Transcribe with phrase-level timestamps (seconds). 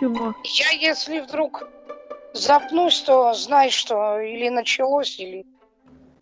[0.00, 0.34] всего.
[0.44, 1.68] Я, если вдруг
[2.32, 5.44] запнусь, то знай, что или началось, или...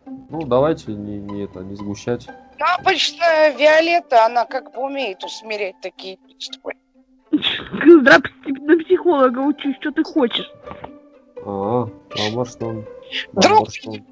[0.07, 2.27] Ну, давайте не, не это, не сгущать.
[2.59, 6.73] Ну, обычно Виолетта, она как бы умеет усмирять такие приступы.
[7.31, 10.51] Здравствуйте, на психолога учусь, что ты хочешь?
[11.45, 12.87] А, а может он...
[13.33, 14.07] Друг, может он-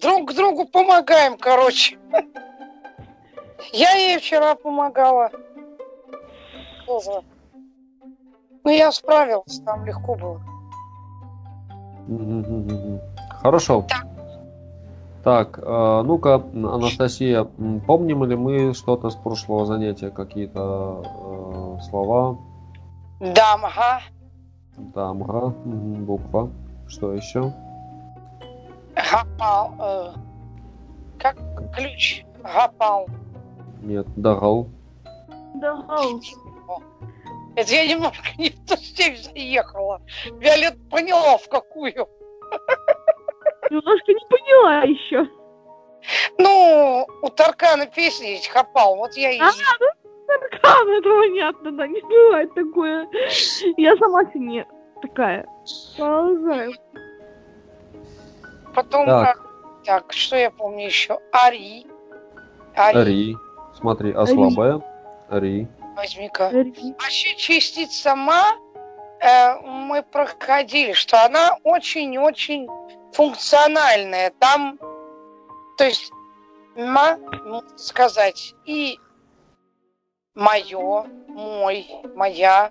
[0.00, 1.98] друг другу помогаем, короче.
[3.72, 5.30] Я ей вчера помогала.
[6.86, 7.22] Тоже.
[8.64, 10.40] Ну, я справился, там легко было.
[13.42, 13.86] Хорошо.
[15.22, 17.44] Так, э, ну-ка, Анастасия,
[17.86, 22.38] помним ли мы что-то с прошлого занятия, какие-то э, слова?
[23.20, 24.00] Дамга,
[24.78, 26.50] Дамга, буква.
[26.88, 27.52] Что еще?
[29.10, 30.12] гапал, э,
[31.18, 31.36] как
[31.74, 33.08] ключ, гапал.
[33.82, 34.68] Нет, дагал.
[35.54, 35.84] Да,
[37.56, 40.00] Это я немножко не в ту степь заехала.
[40.38, 42.08] Виолет поняла, в какую.
[43.70, 45.26] немножко не поняла еще.
[46.38, 48.96] Ну, у Таркана песни есть хапал.
[48.96, 49.38] Вот я и...
[49.38, 49.50] А,
[50.26, 53.08] Таркан, это понятно, да, не бывает такое.
[53.76, 54.66] Я сама себе
[55.02, 55.46] такая.
[55.96, 56.72] Продолжаю.
[58.74, 59.06] Потом...
[59.06, 59.36] Так.
[59.36, 59.50] как-
[59.84, 61.18] Так, что я помню еще?
[61.32, 61.86] Ари.
[62.76, 63.04] Ари.
[63.04, 63.36] Ри.
[63.74, 64.80] Смотри, а слабая?
[65.30, 65.66] Ри.
[65.96, 66.50] Возьми-ка.
[66.50, 68.52] Вообще частица ма
[69.20, 72.68] э, мы проходили, что она очень-очень
[73.12, 74.30] функциональная.
[74.38, 74.78] Там,
[75.76, 76.10] то есть,
[76.76, 78.98] ма, можно сказать, и
[80.34, 82.70] мое, мой, моя.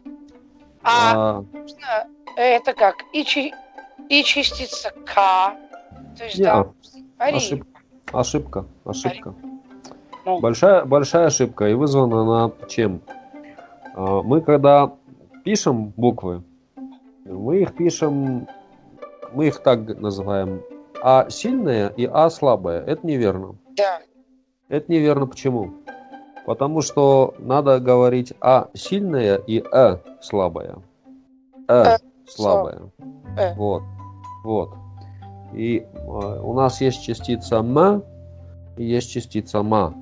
[0.81, 2.95] А, А, можно, это как?
[3.13, 3.53] И, чи-
[4.07, 5.13] и частица к.
[6.17, 6.63] То есть, Неа.
[6.63, 6.73] да,
[7.25, 7.35] ари.
[7.37, 7.65] ошиб-
[8.11, 8.65] Ошибка.
[8.85, 9.35] Ошибка.
[10.29, 10.39] Ну.
[10.39, 11.67] Большая, большая ошибка.
[11.67, 13.01] И вызвана она чем?
[13.95, 14.91] А, Мы когда
[15.43, 16.43] пишем буквы,
[17.25, 18.47] мы их пишем,
[19.33, 20.61] мы их так называем,
[21.01, 22.81] А сильная и А слабая.
[22.81, 23.55] Это неверно.
[23.75, 24.01] Да.
[24.67, 25.73] Это неверно почему?
[26.45, 30.77] Потому что надо говорить А сильная и Э слабая.
[31.67, 32.81] Э Э слабая.
[33.35, 33.55] Э.
[33.55, 33.81] Вот.
[34.43, 34.69] Вот.
[35.53, 38.03] И э, у нас есть частица М
[38.77, 39.95] и есть частица Ма.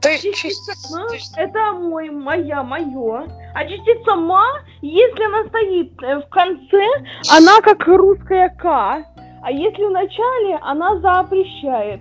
[0.00, 3.26] То есть, Частица ма то есть,– это мой, моя, мое.
[3.54, 4.44] А частица ма,
[4.80, 6.86] если она стоит э, в конце,
[7.30, 8.64] она как русская к.
[8.64, 12.00] А если в начале, она запрещает.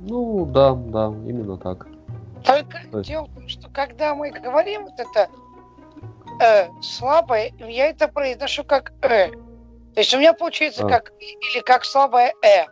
[0.00, 1.86] Ну да, да, именно так.
[2.44, 5.28] Только То есть- дело в том, что когда мы говорим вот это
[6.40, 9.28] э, слабое, я это произношу как э.
[9.94, 10.88] То есть у меня получается А.
[10.88, 12.64] как или как слабое э.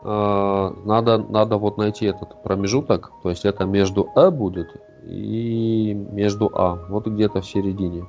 [0.00, 4.68] Надо, надо вот найти этот промежуток, то есть это между Э будет
[5.04, 8.06] и между А, вот где-то в середине.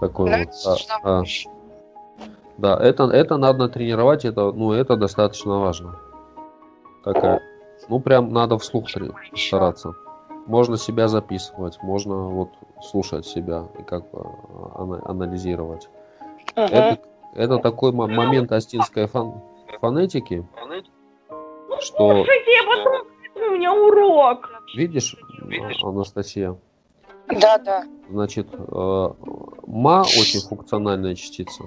[0.00, 0.78] Такой вот.
[1.02, 1.22] а, а.
[2.58, 5.96] Да, это, это надо тренировать, это, ну, это достаточно важно.
[7.04, 7.42] Такая.
[7.88, 8.86] Ну, прям надо вслух
[9.34, 9.94] стараться.
[10.46, 12.48] Можно себя записывать, можно вот
[12.82, 14.26] слушать себя и как бы
[14.74, 15.88] ана- анализировать.
[16.54, 16.64] Мгм.
[16.66, 16.98] Это,
[17.34, 19.42] это такой мо- момент астинской фон-
[19.80, 20.46] фонетики,
[21.80, 23.06] что, Слушайте, я потом
[23.48, 24.50] у меня урок.
[24.74, 25.16] видишь,
[25.82, 26.56] Анастасия,
[27.28, 27.84] Да, да.
[28.08, 28.58] значит, э,
[29.66, 31.64] ма очень функциональная частица,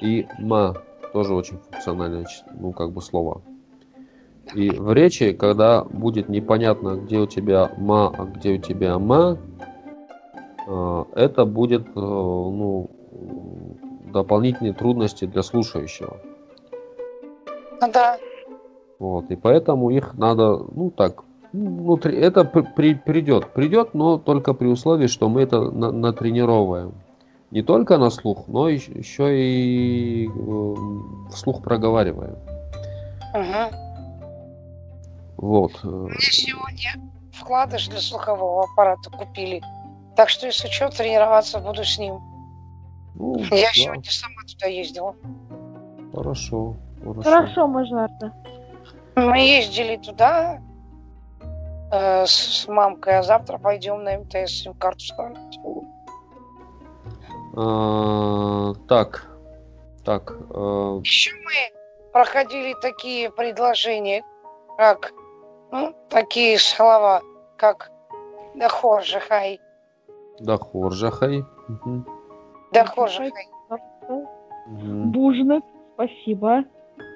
[0.00, 0.74] и ма
[1.12, 2.26] тоже очень функциональное,
[2.58, 3.42] ну, как бы слово.
[4.54, 9.38] И в речи, когда будет непонятно, где у тебя ма, а где у тебя ма,
[10.66, 12.90] э, это будет, э, ну,
[14.12, 16.18] дополнительные трудности для слушающего.
[17.80, 18.18] Ну да.
[18.98, 21.22] Вот, и поэтому их надо, ну так,
[21.52, 25.92] ну, внутри, это при- при- придет, придет, но только при условии, что мы это на-
[25.92, 26.92] натренировываем.
[27.50, 30.74] Не только на слух, но еще, еще и э,
[31.30, 32.36] вслух проговариваем.
[33.34, 33.70] Мгм.
[35.36, 35.72] Вот.
[35.84, 36.90] Мне сегодня
[37.32, 39.62] вкладыш для слухового аппарата купили.
[40.16, 42.18] Так что, если что, тренироваться буду с ним.
[43.14, 45.14] ну, Я да, сегодня сама туда ездила.
[46.12, 47.22] Хорошо, хорошо.
[47.22, 48.32] Хорошо, Мажарда.
[49.16, 50.60] Мы ездили туда
[51.90, 55.58] э, с, с мамкой, а завтра пойдем на МТС сим-карту ставить.
[57.56, 59.26] А, так,
[60.04, 64.22] так, э, Еще мы проходили такие предложения,
[64.76, 65.12] как
[65.72, 67.20] ну, такие слова,
[67.56, 67.90] как
[68.54, 69.60] Дахоржахай,
[70.38, 71.44] Дахоржахай.
[71.68, 72.06] Мгм,
[72.72, 73.48] Дахоржахай,
[74.66, 76.64] мгм, Бужник, спасибо.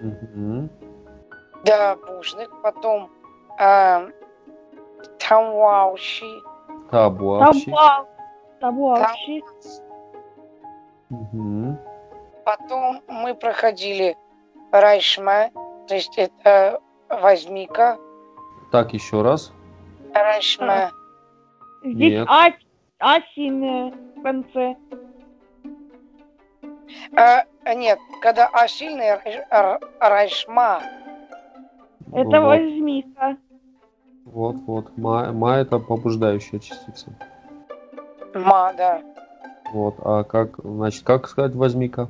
[0.00, 0.70] Мгм.
[1.64, 3.10] да, Бужник, потом
[3.58, 4.10] э,
[5.18, 6.42] Тамвауши,
[6.90, 7.70] Табуавщи.
[7.70, 8.06] Табау.
[8.60, 9.40] того Там- вообще.
[11.10, 11.78] Мгм.
[12.44, 14.16] Потом мы проходили
[14.72, 15.50] Райшма,
[15.86, 17.98] то есть это возьми-ка.
[18.70, 19.52] Так, еще раз.
[20.14, 20.90] Райшма.
[21.84, 22.24] Здесь.
[22.28, 22.48] А,
[23.00, 24.76] а сильная в конце.
[27.16, 27.44] А,
[27.74, 29.18] нет, когда А сильный,
[30.00, 30.82] Райшма.
[32.12, 33.36] Это вот, возьми-ка.
[34.24, 34.96] вот, вот.
[34.98, 37.12] Ма, ма это побуждающая частица.
[38.34, 39.02] Ма, да.
[39.72, 39.94] Вот.
[40.00, 42.08] А как, значит, как сказать возьми-ка?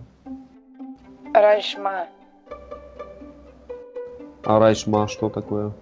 [1.32, 2.08] Райшма.
[4.44, 5.72] А райшма что такое?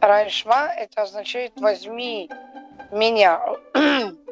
[0.00, 2.30] Райшма это означает возьми
[2.90, 3.40] меня.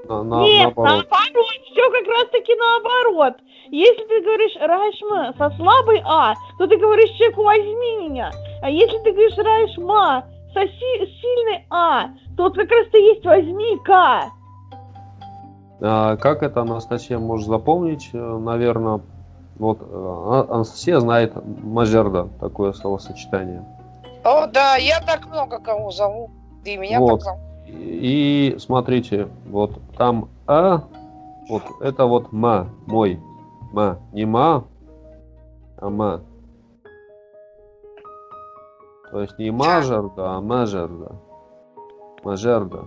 [0.08, 1.06] На, на- Нет, наоборот.
[1.10, 3.34] наоборот, все как раз таки наоборот.
[3.70, 8.30] Если ты говоришь Райшма со слабой А, то ты говоришь человеку возьми меня.
[8.62, 13.24] А если ты говоришь Райшма со си- сильной А, то вот как раз то есть
[13.24, 14.30] возьми-ка.
[15.80, 18.10] А как это Анастасия может запомнить?
[18.12, 19.00] Наверное,
[19.56, 23.64] вот э, А- Анастасия знает мажерда, такое словосочетание.
[24.24, 26.30] О, да, я так много кого зову.
[26.64, 27.20] И меня Вот.
[27.20, 27.40] так зовут.
[27.66, 30.82] И смотрите, вот там А,
[31.49, 33.20] вот это вот ма, мой,
[33.72, 34.64] ма, не ма,
[35.78, 36.22] а ма.
[39.11, 41.12] То есть не мажерда, а мажерда.
[42.25, 42.84] Мажерда.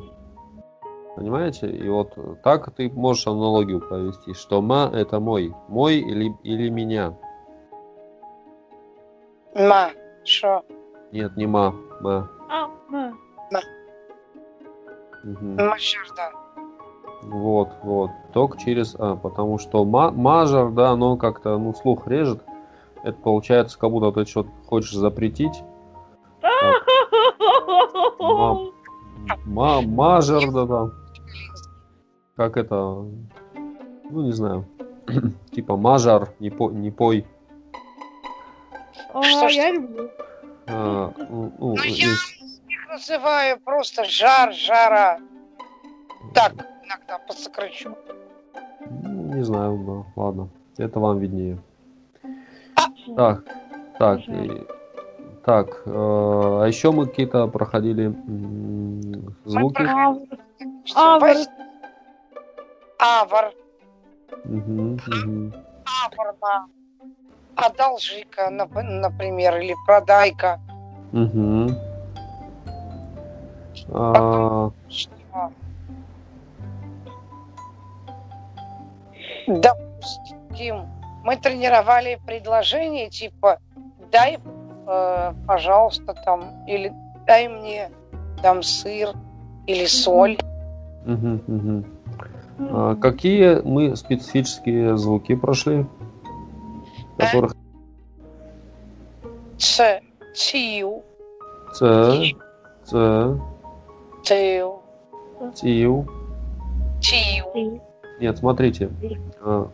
[1.15, 1.69] Понимаете?
[1.69, 7.17] И вот так ты можешь аналогию провести, что ма это мой, мой или, или меня.
[9.55, 9.89] Ма.
[10.23, 10.63] Что?
[11.11, 12.29] Нет, не ма, ма.
[12.49, 13.13] А, ма.
[15.23, 15.55] Мгм.
[15.55, 16.31] Мажерда.
[17.23, 18.11] Вот, вот.
[18.33, 22.43] Только через А, потому что ма- мажор, да, оно как-то, ну, слух режет.
[23.03, 25.63] Это получается, как будто ты что-то хочешь запретить.
[29.45, 30.89] Ма- мажор, да, да.
[32.35, 34.65] Как это, ну, не знаю.
[35.51, 37.25] Типа мажор, не, по, не пой.
[39.13, 40.09] А, Что ж я ты- люблю.
[40.67, 42.36] А, ну, ну, Ну, я есть-
[42.89, 45.19] называю просто жар, жара.
[46.33, 46.53] Так,
[46.83, 47.95] иногда посокращу.
[48.89, 49.77] ну, не знаю,
[50.15, 50.49] да, ладно.
[50.77, 51.57] Это вам виднее.
[53.15, 53.43] Так,
[53.97, 54.31] так, Пожалуйста.
[54.33, 54.67] и-
[55.43, 59.81] так, э, а еще мы какие-то проходили м, звуки.
[61.19, 61.47] Воз-
[62.99, 63.53] Авр.
[64.43, 65.53] Мгм, мгм.
[66.03, 66.65] Авр, да.
[67.55, 70.59] Одолжи-ка, нап- например, или продай-ка.
[71.11, 71.69] Мгм.
[73.89, 74.71] А?
[79.47, 80.87] Допустим,
[81.23, 83.59] мы тренировали предложение типа
[84.11, 84.39] дай,
[84.87, 86.91] э, пожалуйста, там, или
[87.25, 87.89] дай мне
[88.41, 89.13] там сыр
[89.65, 90.37] или соль.
[91.05, 91.85] мгм, мгм.
[92.59, 95.85] А какие мы специфические звуки прошли?
[97.17, 97.53] Которых
[99.57, 100.01] Ц,
[100.35, 101.03] цию,
[101.73, 102.33] Ц,
[102.85, 103.39] Ц,
[104.27, 104.81] Тил.
[105.55, 106.05] тию.
[107.53, 107.81] Ты.
[108.19, 108.89] Нет, смотрите.
[109.41, 109.67] А,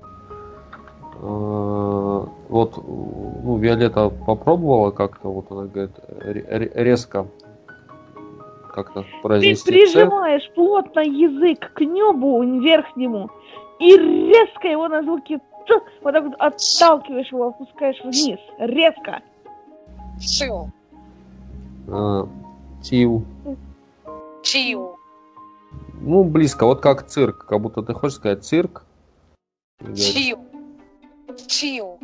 [1.21, 7.25] а, Вот, ну, Виолетта попробовала как-то, вот она говорит, ре- ре- резко
[8.73, 9.71] как-то Ты произнести «ц».
[9.71, 13.29] прижимаешь плотно язык к небу верхнему
[13.79, 18.39] и резко его на звуки «ц» вот так вот отталкиваешь его, опускаешь вниз.
[18.59, 19.21] Резко.
[20.19, 20.69] Цю,
[21.89, 22.27] А,
[22.81, 23.23] Тил.
[24.43, 24.97] Тию.
[26.01, 28.83] Ну, близко, вот как цирк, как будто ты хочешь сказать цирк.
[29.95, 30.37] Тию.
[31.47, 31.99] Тию.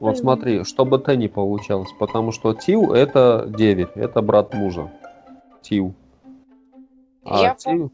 [0.00, 4.92] Вот смотри, чтобы Т не получалось, потому что Тил это деверь, это брат мужа.
[5.62, 5.94] Тил.
[7.24, 7.90] А Я Тил...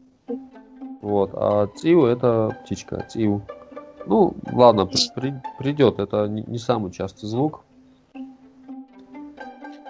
[1.01, 3.41] Вот, а Тил это птичка, Тил.
[4.05, 7.61] Ну, ладно, при- при- придет, это не, не самый частый звук.
[8.13, 8.23] Вот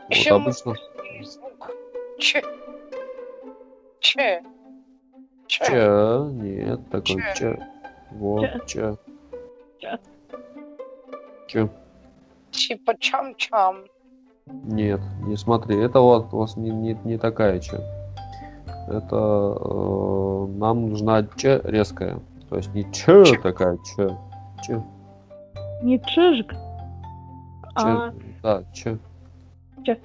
[0.10, 0.76] Еще обычно...
[1.22, 1.72] Звук.
[2.20, 2.44] Ч.
[4.06, 4.40] Ч.
[5.48, 5.66] Ч.
[5.66, 5.72] Ч,
[6.30, 7.34] нет, такой Ч.
[7.36, 7.58] Ч.
[8.12, 8.96] Вот, Ч.
[9.80, 10.00] Ч.
[11.48, 11.70] Ч.
[12.52, 13.86] Типа чам-чам.
[14.46, 17.78] Нет, не смотри, это вот у вас не, не, не такая Ч.
[18.88, 22.20] Это э, нам нужна Ч резкая.
[22.50, 23.42] То есть не Ч Ч.
[23.42, 24.16] такая, Ч.
[24.64, 24.84] Ч.
[25.82, 26.54] Не чижик,
[27.74, 29.00] а Да, Ч.
[29.84, 29.98] Ч.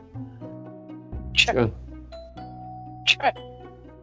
[1.35, 1.52] Ч.
[1.52, 1.73] Ч.
[3.04, 3.50] Ч.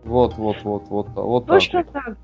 [0.04, 1.56] Вот, вот, вот, вот, вот так.
[1.56, 1.92] точно вот.
[1.94, 2.18] так.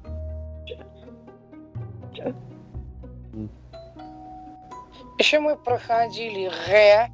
[5.20, 7.10] Еще мы проходили Г.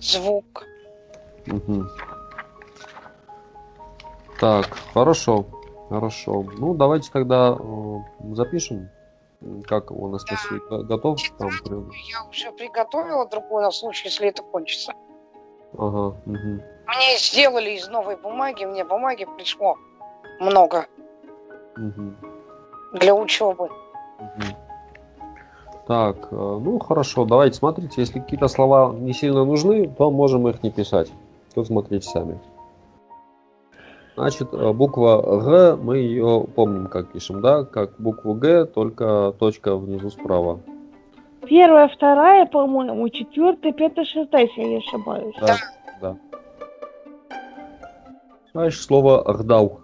[0.00, 0.64] Звук.
[1.46, 1.88] мгм.
[4.40, 5.46] Так, хорошо.
[5.88, 6.44] Хорошо.
[6.58, 7.98] Ну, давайте тогда э,
[8.34, 8.88] запишем,
[9.66, 11.50] как у Анастасии Го- готов там.
[11.64, 11.90] прям?
[12.10, 14.92] Я уже приготовила другой на случай, если это кончится.
[15.76, 16.16] Ага.
[16.24, 16.62] мгм.
[16.86, 19.76] Мне сделали из новой бумаги, мне бумаги пришло
[20.40, 20.86] много
[21.76, 22.16] Мгм.
[22.92, 23.68] для учебы.
[24.18, 24.56] Мгм.
[25.86, 30.62] Так, э, ну хорошо, давайте смотрите, если какие-то слова не сильно нужны, то можем их
[30.62, 31.10] не писать.
[31.54, 32.38] Тут смотрите сами.
[34.16, 37.64] Значит, э, буква Г, мы ее помним, как пишем, да?
[37.64, 40.60] Как букву Г, только точка внизу справа.
[41.46, 45.34] Первая, вторая, по-моему, четвертая, пятая, шестая, если я не ошибаюсь.
[45.40, 45.56] Да,
[46.00, 46.16] да.
[48.54, 49.80] Дальше слово Ардау.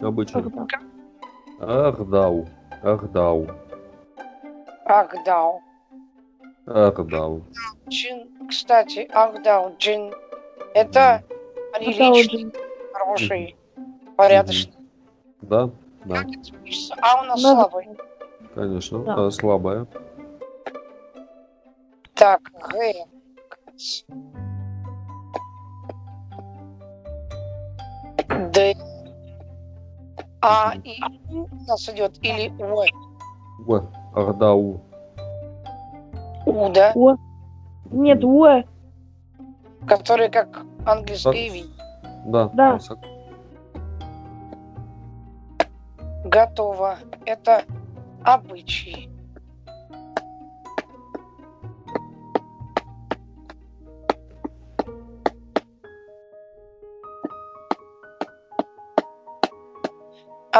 [0.00, 0.40] Обычно.
[1.60, 2.48] Ардау.
[2.82, 3.46] Ардау.
[4.84, 5.62] Агдау.
[6.66, 7.42] Ардау.
[7.88, 10.12] Джин, кстати, Агдау, Джин.
[10.74, 11.22] Это
[11.74, 12.52] приличный,
[12.92, 13.56] хороший,
[14.16, 14.74] порядочный.
[15.42, 15.70] Да,
[16.04, 16.96] да, Как это пишется?
[17.00, 17.54] А у нас Да.
[17.54, 17.88] слабый.
[18.54, 18.98] конечно.
[19.04, 19.14] Да.
[19.16, 19.86] Да, слабая.
[22.14, 22.40] Так,
[22.72, 22.94] Г.
[28.54, 28.76] Д.
[30.40, 32.84] А и У у нас идет или У.
[33.66, 33.90] В.
[34.14, 34.80] Ардау.
[36.46, 36.92] У, да?
[36.94, 37.16] О.
[37.90, 38.62] Нет, о.
[39.86, 41.66] Который как английский вид.
[42.26, 42.50] Да.
[42.54, 42.78] Да.
[46.24, 46.98] Готово.
[47.26, 47.64] Это
[48.22, 49.13] обычаи.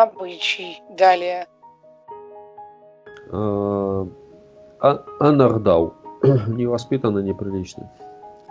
[0.04, 0.82] Обычаи.
[0.90, 1.46] Далее.
[3.32, 4.06] А-
[5.20, 5.94] Анардау.
[6.46, 7.90] Невоспитанно, неприлично.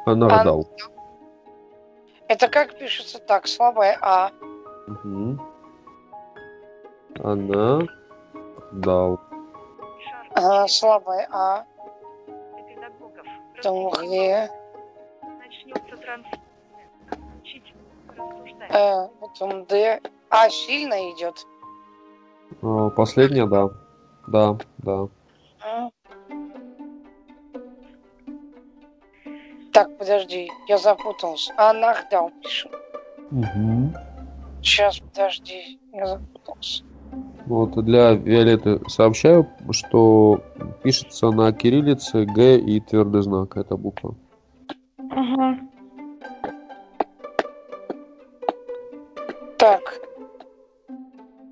[0.05, 0.67] Анардау.
[2.27, 3.45] Это как пишется так?
[3.47, 4.31] Слабое А.
[7.23, 7.81] Она.
[8.71, 9.19] Дау.
[10.35, 11.65] а, слабое А.
[12.67, 13.27] педагогов.
[13.55, 14.49] Потом Г.
[15.37, 16.25] Начнется транс...
[18.69, 20.01] Э, потом Д.
[20.35, 21.45] А сильно идет.
[22.63, 23.69] Э, Последняя, да.
[24.25, 25.07] Да, да.
[25.63, 25.91] М.
[29.71, 31.53] Так, подожди, я запутался.
[31.55, 32.67] А Нахдау пишу.
[34.63, 36.83] Сейчас, подожди, я запутался.
[37.45, 40.41] Вот для Виолетты сообщаю, что
[40.81, 43.55] пишется на кириллице Г и твердый знак.
[43.55, 44.15] эта буква.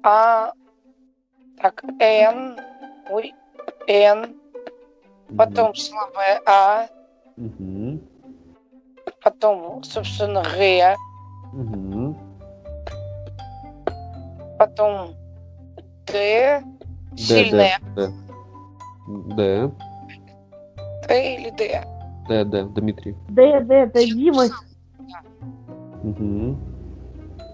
[0.03, 0.51] А.
[1.61, 2.59] Так, Н.
[3.09, 3.33] Ой,
[3.87, 4.35] Н.
[5.37, 6.87] Потом слабое А.
[7.37, 8.01] Мгм.
[9.23, 10.95] Потом, собственно, Г.
[11.53, 12.17] Мгм.
[14.57, 15.15] Потом
[16.07, 16.63] Д.
[17.15, 18.11] Сильное Д,
[19.35, 19.71] Д.
[21.07, 21.83] Д или Д.
[22.27, 23.15] Д, Д, Дмитрий.
[23.29, 24.45] Д, Д, Д, Дима.
[26.03, 26.57] Мгм.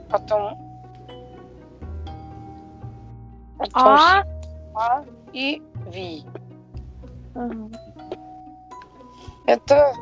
[0.10, 0.66] Потом.
[3.73, 4.23] А.
[4.75, 5.61] А и
[5.91, 6.23] Ви.
[7.35, 7.69] Ага.
[9.45, 9.93] Это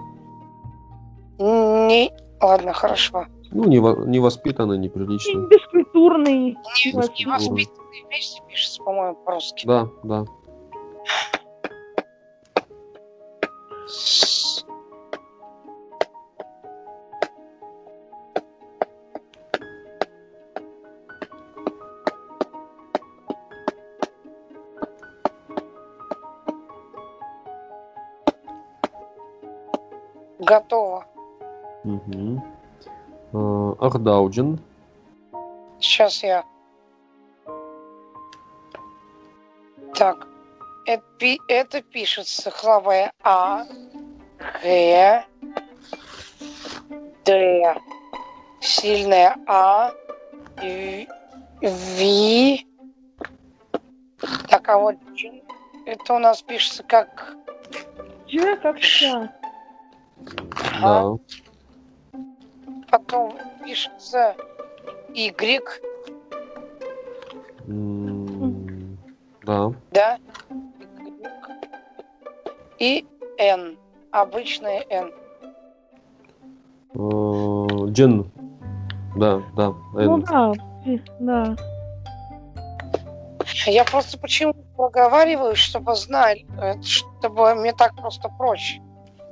[1.39, 2.12] не...
[2.41, 3.25] Ладно, хорошо.
[3.51, 5.47] Ну, нево- невоспитанно, неприлично.
[5.47, 6.57] Бескультурный.
[6.85, 7.67] Не, Невоспитанный.
[8.07, 9.65] вместе пишется, по-моему, по-русски.
[9.65, 10.25] Да, да.
[34.05, 34.59] Э, Ардауджин.
[35.79, 36.43] Сейчас я.
[39.95, 40.27] Так.
[40.85, 43.65] Это, пи- это пишется хлавая А,
[44.62, 45.25] Г,
[47.25, 47.75] Д,
[48.62, 49.91] сильная А,
[50.57, 51.07] В,
[51.62, 52.67] Ви.
[54.47, 54.95] Так, а вот
[55.88, 57.35] это у нас пишется как
[58.27, 59.33] Че, как ща?
[60.81, 61.17] Да.
[62.89, 64.36] Потом пишется
[65.13, 65.62] Y,
[67.68, 68.98] М,
[69.44, 69.72] Да.
[69.92, 70.18] да?
[72.80, 73.06] И
[73.38, 73.77] N,
[74.12, 75.12] обычная N.
[76.94, 78.30] Э, Джин.
[79.15, 79.74] Да, да.
[79.94, 80.24] Ну Н.
[80.24, 80.54] да,
[81.20, 81.56] да.
[83.68, 88.82] Я просто почему проговариваю, чтобы знать, э, чтобы мне так просто проще.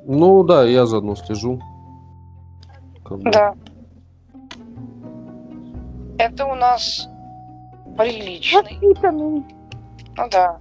[0.06, 1.62] Ну да, я заодно слежу.
[3.04, 3.32] Как бы.
[3.32, 3.56] Да.
[6.18, 7.08] Это у нас
[7.98, 8.62] Приличный.
[8.62, 9.44] Воспитанный.
[10.18, 10.60] Ну да.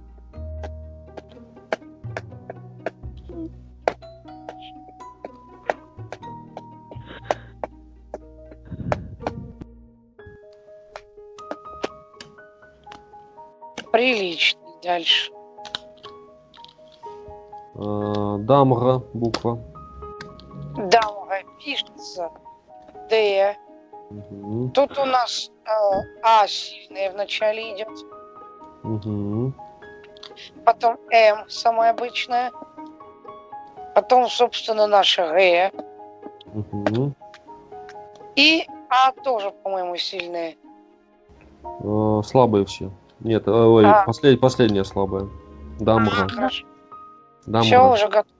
[13.91, 14.61] Приличный.
[14.83, 15.31] Дальше.
[17.75, 19.59] Э, Дамра буква.
[23.09, 23.57] Д.
[24.09, 24.71] Мгм.
[24.71, 25.69] Тут у нас э,
[26.23, 27.89] А сильная вначале идет.
[28.83, 29.53] Мгм.
[30.65, 32.51] Потом М самая обычная.
[33.95, 35.71] Потом, собственно, наша Г.
[36.45, 37.15] Мгм.
[38.35, 40.55] И А тоже, по-моему, сильная.
[41.63, 42.91] Э, Слабые все.
[43.21, 44.05] Нет, э, ой, А.
[44.05, 45.27] послед- последняя слабая.
[45.79, 46.25] Дамра.
[46.25, 46.65] А, хорошо.
[47.47, 47.63] Дамра.
[47.65, 48.35] Все уже готово.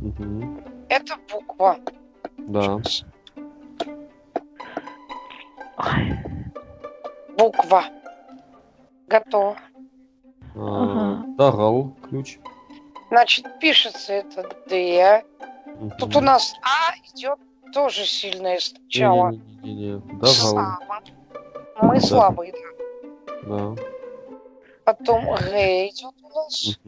[0.00, 0.62] Мгм.
[0.88, 1.76] Это буква.
[2.48, 2.78] Да.
[7.36, 7.84] Буква.
[9.06, 9.56] Готово.
[10.54, 11.24] Э, Ага.
[11.36, 12.38] Дагал ключ.
[13.10, 15.24] Значит, пишется это Д.
[15.98, 17.38] Тут у нас А идет
[17.72, 19.32] тоже сильное сначала.
[20.24, 21.00] Слабо.
[21.80, 22.06] Мы Да.
[22.06, 23.74] слабые, да.
[23.74, 23.82] Да.
[24.84, 26.78] Потом Г идет у нас.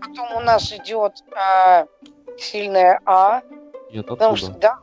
[0.00, 1.86] Потом у нас идет а,
[2.36, 3.40] сильная А.
[3.90, 4.60] Нет, Потому что откуда?
[4.60, 4.78] да,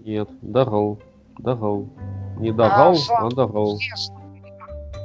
[0.00, 0.98] Нет, Дагал.
[1.38, 1.86] Дагал.
[2.38, 3.26] Не слабо.
[3.74, 4.54] а все слабые.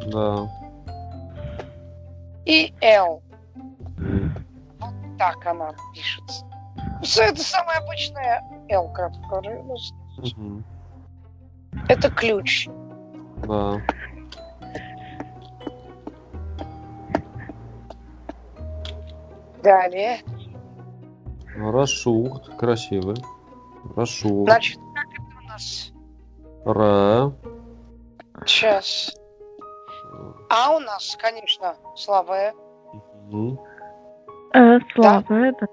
[0.07, 0.49] Да.
[2.45, 3.21] И Л.
[3.97, 4.33] М.
[5.17, 6.45] Так она пишется.
[7.03, 8.91] Всё Это самая обычная Л.
[10.17, 10.63] Мгм.
[11.87, 12.67] Это ключ.
[13.47, 13.79] Да.
[19.61, 20.19] Далее.
[21.55, 22.55] Рашурт.
[22.57, 23.15] Красивый.
[23.95, 24.45] Рашурт.
[24.49, 25.91] Значит, как это у нас?
[26.65, 27.31] Ра.
[28.45, 29.15] Сейчас.
[30.49, 32.53] А у нас, конечно, слабая.
[33.27, 33.59] Мгм.
[34.53, 35.67] Э, слабая, да.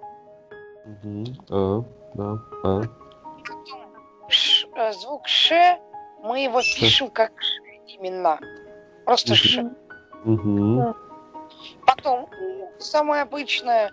[0.87, 1.25] Мгм.
[1.51, 1.83] А.
[2.15, 2.39] Да.
[2.65, 2.83] А.
[4.29, 5.79] Ш- э, звук Ш,
[6.23, 6.81] мы его Ш.
[6.81, 8.39] пишем как Ш именно.
[9.05, 9.37] Просто Мгм.
[9.37, 9.71] Ш.
[10.25, 10.95] Мгм.
[11.87, 13.91] Потом У самая обычная.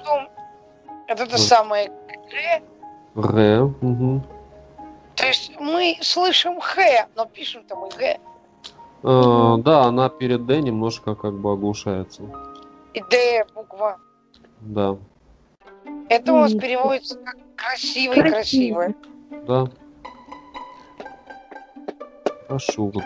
[0.00, 0.28] Потом
[1.06, 1.88] это то самое
[2.30, 2.62] Г.
[3.14, 3.60] Ре.
[3.80, 4.22] Мгм.
[5.16, 8.18] То есть мы слышим Х, но пишем-то мы Г.
[9.02, 12.22] А, Да, она перед Д немножко как бы оглушается.
[12.94, 13.98] И Д буква.
[14.60, 14.96] Да.
[16.08, 18.94] Это у нас переводится как красивый, красивый.
[19.46, 19.68] Да.
[22.48, 22.96] Рашурт.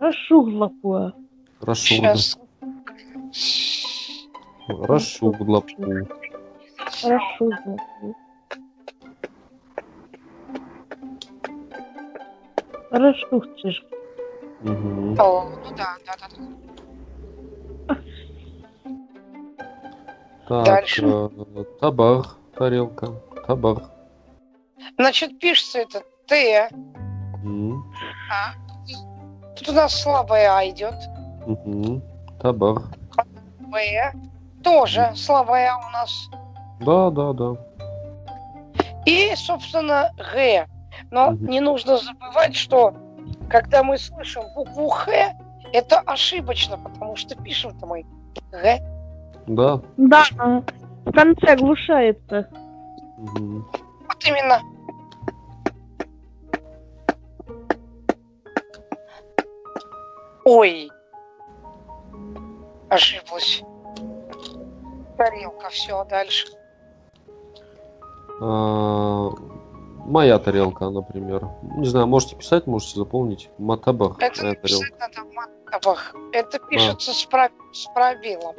[0.00, 1.12] Расшуглапуа.
[1.60, 2.18] Рашурт.
[2.18, 2.38] Сейчас.
[4.68, 5.68] Рашурдлапу.
[7.02, 8.14] Расшуглапуа.
[12.90, 13.84] Расшухчешь.
[14.60, 15.20] Мгм.
[15.20, 16.28] О, ну да, да, да.
[17.88, 17.96] да.
[20.48, 21.06] Так, Дальше.
[21.06, 23.08] э, табар, тарелка,
[23.46, 23.82] табар.
[24.98, 26.68] Значит, пишется это Т.
[28.30, 28.52] А.
[29.56, 30.94] Тут у нас слабая А идет.
[31.46, 32.02] мгм.
[32.40, 32.82] Табар.
[33.60, 34.12] Б.
[34.64, 36.30] Тоже слабая А у нас.
[36.80, 37.56] Да, да, да.
[39.04, 40.66] И, собственно, Г.
[41.10, 41.46] Но Мгм.
[41.46, 42.94] не нужно забывать, что
[43.50, 45.34] когда мы слышим букву Х,
[45.72, 48.04] это ошибочно, потому что пишем-то мы
[48.50, 48.80] Г.
[49.46, 49.80] Да.
[49.98, 50.24] Да,
[51.04, 52.48] в конце оглушается.
[53.18, 53.66] Мгм.
[54.08, 54.60] Вот именно.
[60.46, 60.90] Ой.
[62.88, 63.62] Ошиблась.
[65.16, 66.46] Тарелка, все, дальше.
[68.40, 69.30] А,
[70.06, 71.48] Моя тарелка, например.
[71.62, 73.48] Не знаю, можете писать, можете заполнить.
[73.58, 74.16] Матабах.
[74.20, 74.86] Это Моя тарелка.
[75.00, 76.14] надо матабах.
[76.32, 78.54] Это пишется с, про- с пробелом.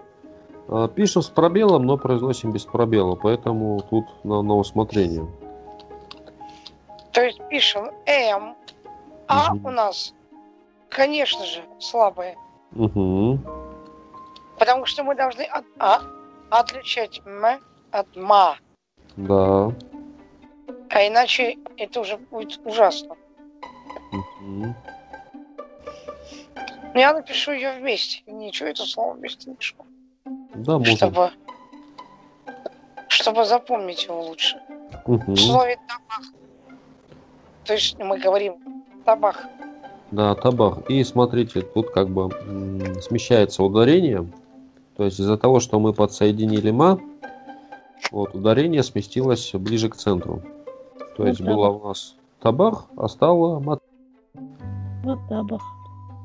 [0.68, 5.28] А, Пишем с пробелом, но произносим без пробела, поэтому тут на, на усмотрение.
[7.12, 8.56] То есть пишем М,
[9.28, 9.66] а Мгм.
[9.68, 10.14] у нас,
[10.90, 12.36] конечно же, слабое.
[12.76, 13.40] Угу.
[14.58, 16.00] Потому что мы должны от А
[16.60, 17.60] отличать М
[17.92, 18.58] от МА.
[19.16, 19.72] Да.
[20.90, 23.16] А иначе это уже будет ужасно.
[24.12, 24.76] Мгм.
[26.94, 28.24] Я напишу ее вместе.
[28.26, 29.76] Ничего это слово вместе не пишу.
[30.56, 30.96] Да, можно.
[30.96, 31.32] Чтобы,
[33.10, 34.62] чтобы запомнить его лучше.
[35.06, 35.34] Мгм.
[35.34, 36.32] В слове табах.
[37.66, 38.58] То есть мы говорим
[39.06, 39.44] табах.
[40.12, 40.90] Да, табах.
[40.90, 42.30] И смотрите, тут как бы
[43.02, 44.26] смещается ударение.
[44.98, 47.00] То есть из-за того, что мы подсоединили ма,
[48.12, 50.42] вот, ударение сместилось ближе к центру.
[51.18, 51.54] То Ну есть да.
[51.54, 53.82] было у нас табах, а стало мат.
[55.04, 55.62] Матабах.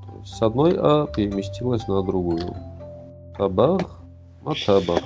[0.07, 2.55] То есть С одной А переместилась на другую.
[3.37, 4.01] Табах,
[4.43, 5.01] матабах.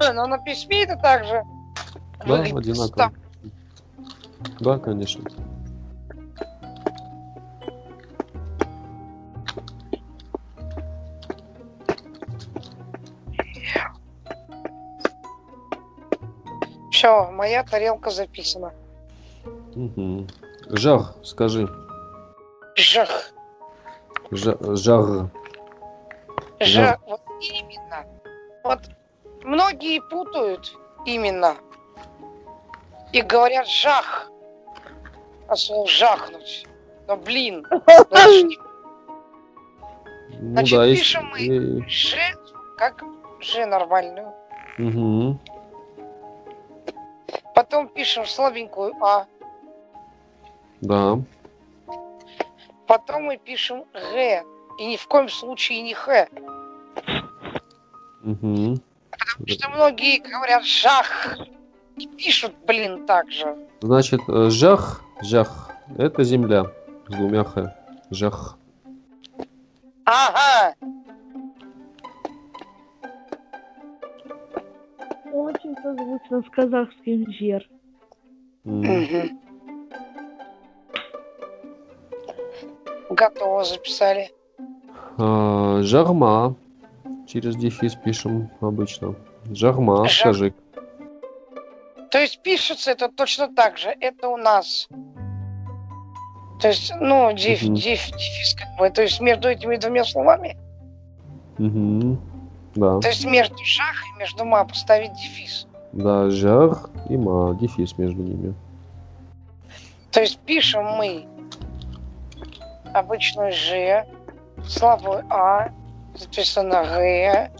[0.14, 1.42] Но на письме это также
[2.26, 3.12] Да, одинаково.
[4.60, 5.24] Да, конечно.
[16.98, 18.72] Все, моя тарелка записана.
[19.76, 20.26] Мгм.
[20.66, 21.68] Жар, скажи.
[22.74, 23.30] Жах.
[24.32, 25.30] Жа- жар.
[26.58, 26.98] Жах.
[27.06, 28.04] Вот именно.
[28.64, 28.80] Вот
[29.44, 31.54] многие путают именно.
[33.12, 34.28] И говорят жах.
[35.46, 36.66] А слово жахнуть.
[37.06, 37.64] Но блин,
[40.40, 41.38] Ну Значит, да, пишем мы.
[41.38, 42.16] и- Ж,
[42.76, 43.04] как
[43.40, 44.32] Ж нормальную.
[44.78, 45.38] Мгм.
[47.58, 49.26] Потом пишем слабенькую А.
[50.80, 51.18] Да.
[52.86, 54.44] Потом мы пишем Г.
[54.78, 56.28] И ни в коем случае не Х.
[58.22, 58.80] Мгм.
[59.10, 61.36] Потому что многие говорят жах.
[61.96, 63.56] И пишут, блин, так же.
[63.80, 65.72] Значит, э, жах, жах.
[65.98, 66.66] Это земля
[67.08, 67.74] с двумя х.
[68.10, 68.56] Жах.
[70.04, 70.76] Ага.
[75.68, 77.68] Очень созвучно с казахским жер.
[78.64, 78.80] М.
[78.80, 79.40] Мгм.
[83.10, 84.30] Готово, записали.
[85.18, 86.54] А, Жарма.
[87.26, 89.14] Через дефис пишем обычно.
[89.50, 90.54] Жарма, Жар- скажи.
[92.10, 93.94] То есть пишется это точно так же.
[94.00, 94.88] Это у нас.
[96.60, 97.74] То есть, ну, деф, Мгм.
[97.74, 98.88] деф- дефис как бы.
[98.90, 100.56] То есть между этими двумя словами.
[101.58, 102.18] Мгм.
[102.78, 103.00] Да.
[103.00, 105.66] То есть между жах и между ма поставить дефис.
[105.92, 106.76] Да, жар
[107.08, 107.56] и ма.
[107.60, 108.54] Дефис между ними.
[110.12, 111.26] То есть пишем мы
[112.94, 114.06] обычную Ж,
[114.64, 115.70] слабую А,
[116.16, 117.50] соответственно Г,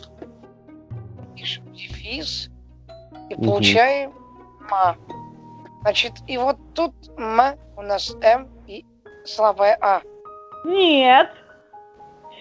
[1.34, 2.48] пишем дефис
[3.28, 3.44] и Мгм.
[3.44, 4.12] получаем
[4.70, 4.96] ма.
[5.82, 7.40] Значит, и вот тут м
[7.76, 8.84] у нас М и
[9.24, 10.00] слабая А.
[10.64, 11.28] Нет.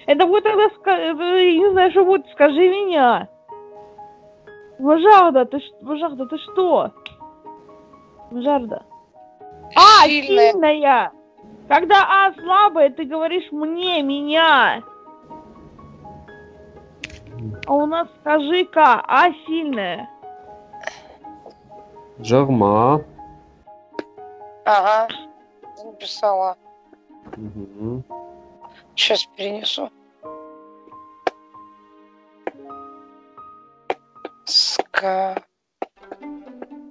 [0.07, 3.27] Это будет тогда, это, не знаю, что будет, скажи меня.
[4.79, 6.91] Важарда, ты, Важарда, ты что?
[8.31, 8.83] Важарда.
[9.75, 10.51] А, Сильная.
[10.53, 11.11] сильная.
[11.67, 14.81] Когда А слабая, ты говоришь мне, меня.
[17.65, 20.09] А у нас скажи-ка, А сильная.
[22.19, 23.03] Жарма.
[24.63, 25.07] Ага.
[25.83, 26.55] Написала.
[27.35, 28.03] Мгм.
[28.95, 29.89] Сейчас перенесу.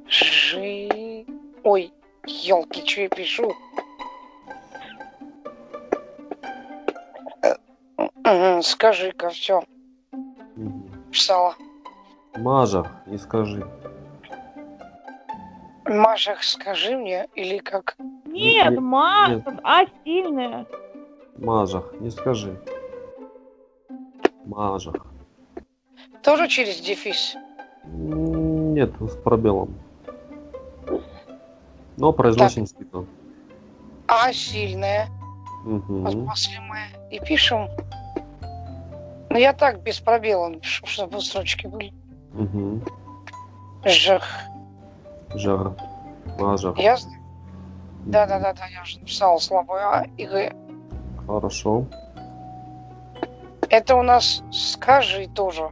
[0.07, 1.27] Скажи...
[1.65, 1.93] Ой,
[2.25, 3.53] елки, что я пишу?
[8.25, 9.65] Мгм, Скажи-ка, все,
[11.11, 11.57] писала.
[12.37, 13.67] Мажах, не скажи.
[15.85, 17.97] Маша, скажи мне, или как?
[18.25, 19.49] Нет, нет.
[19.65, 20.67] А сильная.
[21.39, 22.57] Мажах, не скажи.
[24.45, 25.07] Мажах.
[26.23, 27.37] Тоже через дефис?
[27.87, 29.75] Нет, с пробелом.
[31.97, 33.07] Но произносим слитно.
[34.07, 34.31] А
[35.67, 36.79] вот после мы.
[37.11, 37.69] И пишем.
[39.31, 41.93] Ну, я так, без пробела напишу, чтобы строчки были.
[42.33, 42.83] Мгм.
[43.85, 44.25] Жах.
[45.35, 45.73] Жар.
[46.39, 46.79] Мажах.
[46.79, 47.13] Ясно?
[48.07, 50.53] Да-да-да, я уже написала слабую А и Г.
[51.27, 51.87] Хорошо.
[53.69, 55.71] Это у нас скажи тоже.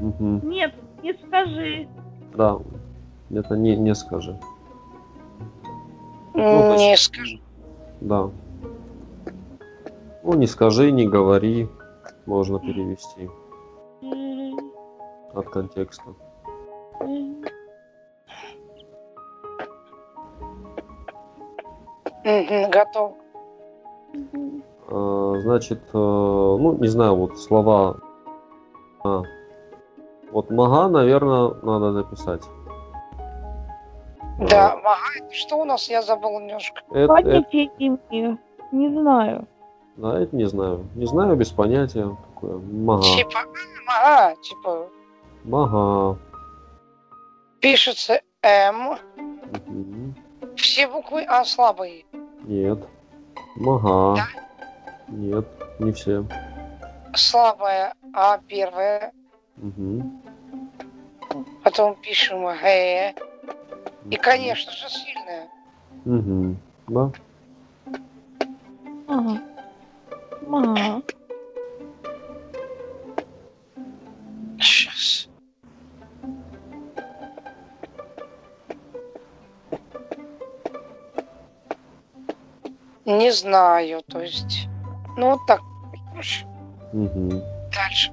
[0.00, 0.48] Мгм.
[0.48, 1.88] Нет, не скажи.
[2.34, 2.58] Да.
[3.30, 4.38] Это не, не скажи.
[6.34, 7.40] Ну, не скажи.
[8.00, 8.30] Да.
[10.22, 11.68] Ну, не скажи, не говори.
[12.26, 13.28] Можно перевести
[15.34, 16.14] от контекста.
[22.70, 23.14] готов.
[24.88, 27.96] А, Значит, э, ну, не знаю, вот слова.
[30.30, 32.42] А, Вот мага, наверное, надо написать.
[34.38, 35.88] Да, ага, это что у нас?
[35.90, 36.80] Я забыл немножко.
[36.90, 38.38] Это, это, Понятия не имею.
[38.72, 39.46] Не знаю.
[39.96, 40.86] да, это не знаю.
[40.94, 42.16] Не знаю, без понятия.
[42.34, 42.58] Такое.
[42.58, 43.02] Мага.
[43.02, 43.40] Типа,
[43.86, 44.86] ага, типа,
[45.44, 46.18] Мага.
[47.60, 48.96] пишется М.
[49.66, 50.14] Мгм.
[50.56, 52.06] Все буквы А слабые.
[52.44, 52.78] Нет.
[53.56, 54.16] Мага.
[54.16, 54.26] Да?
[55.08, 55.46] Нет,
[55.78, 56.24] не все.
[57.14, 59.12] Слабая А первая.
[59.60, 60.22] Мгм.
[61.62, 63.14] Потом пишем Г.
[64.10, 65.48] И, конечно же, сильная.
[66.06, 66.56] Угу.
[66.88, 67.12] Да.
[69.06, 69.42] Ага.
[70.50, 71.02] Ага.
[74.58, 75.28] Сейчас.
[83.04, 84.68] Не знаю, то есть.
[85.18, 85.60] Ну, вот так.
[86.92, 87.42] Угу.
[87.74, 88.12] Дальше.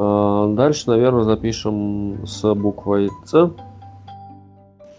[0.00, 3.34] А, дальше, наверное, запишем с буквой С.
[3.34, 3.56] Угу.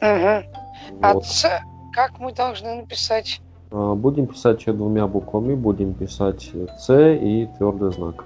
[0.02, 1.26] А Вот.
[1.26, 1.62] Ц,
[1.94, 3.42] как мы должны написать?
[3.72, 5.56] А, Будем писать еще двумя буквами.
[5.56, 8.26] Будем писать С и твердый знак.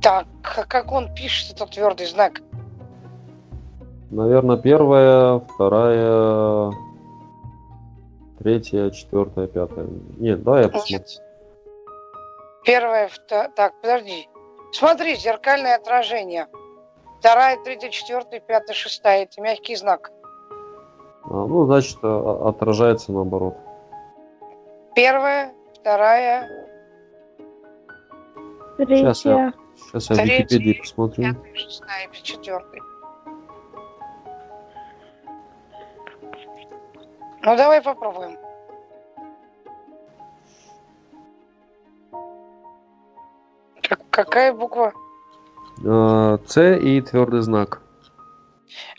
[0.00, 0.26] Так,
[0.56, 2.40] а как он пишет этот твердый знак?
[4.10, 6.70] Наверное, первая, вторая,
[8.38, 9.88] третья, четвертая, пятая.
[10.18, 10.98] Нет, да, я посмотрю.
[10.98, 11.22] Нет.
[12.64, 14.28] Первое, вто- так, подожди.
[14.74, 16.48] Смотри, зеркальное отражение.
[17.20, 19.22] Вторая, третья, четвертая, пятая, шестая.
[19.22, 20.10] Это мягкий знак.
[21.24, 23.54] А, ну, значит, а- отражается наоборот.
[24.96, 26.50] Первая, вторая,
[28.76, 29.54] Сейчас я- Третья.
[29.76, 31.24] Сейчас я в Третья, Википедии посмотрю.
[31.34, 32.80] пятая, шестая, четвертая.
[37.42, 38.36] Ну, давай попробуем.
[43.88, 44.92] Как- какая буква?
[45.86, 47.80] А, С и твердый знак.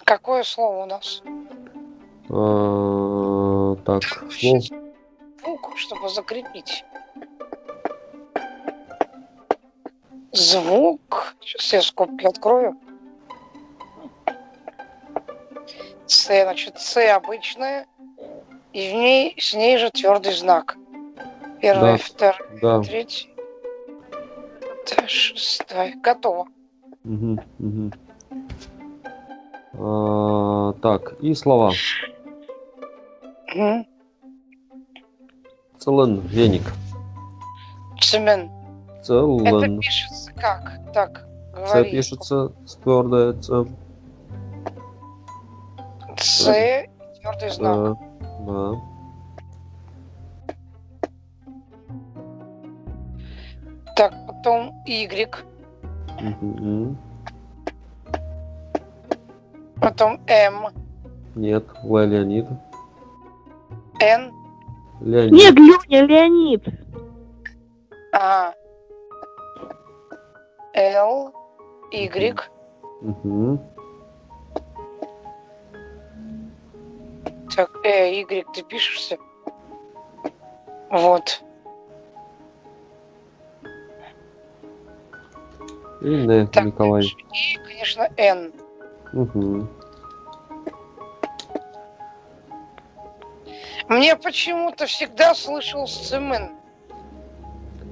[0.03, 1.21] Какое слово у нас?
[2.29, 4.59] А, Так, слово.
[5.41, 6.83] Звук, чтобы закрепить.
[10.31, 11.35] Звук.
[11.41, 12.75] Сейчас я скобки открою.
[16.07, 17.87] С, значит, С обычная.
[18.73, 20.75] И в ней, с ней же твердый знак.
[21.61, 22.03] Первая, Да.
[22.03, 22.81] вторая, Да.
[22.81, 23.29] третья.
[25.07, 25.93] Шестая.
[26.01, 26.47] Готово.
[27.03, 27.91] Мгм.
[29.77, 31.71] А, Так, и слова.
[35.77, 36.63] Целен, веник.
[38.01, 38.49] Цемен.
[38.99, 39.79] Это Целен.
[39.79, 40.79] пишется как?
[40.93, 41.91] Так, говори.
[41.91, 43.65] пишется с твердое Ц.
[46.47, 46.89] И
[47.21, 47.75] твердый знак.
[47.75, 47.97] Да.
[48.47, 48.81] Да.
[53.95, 54.13] Так,
[54.45, 55.27] потом Y.
[56.21, 56.97] Мгм.
[59.81, 60.67] Потом М.
[61.33, 62.05] Нет, Л.
[62.05, 62.45] Леонид.
[63.99, 64.31] Н.
[65.01, 65.33] Леонид.
[65.33, 66.63] Нет, Леня, Леонид.
[68.13, 68.53] А.
[70.75, 71.33] Л.
[71.91, 72.35] Y.
[73.01, 73.59] Мгм.
[77.55, 79.17] Так, э, Y ты пишешься?
[80.91, 81.44] Вот.
[86.05, 86.47] И Н.
[86.49, 87.03] Так, Николай.
[87.03, 88.53] И, конечно, Н.
[89.11, 89.67] Мгм.
[93.89, 96.51] Мне почему-то всегда слышал Сцемен.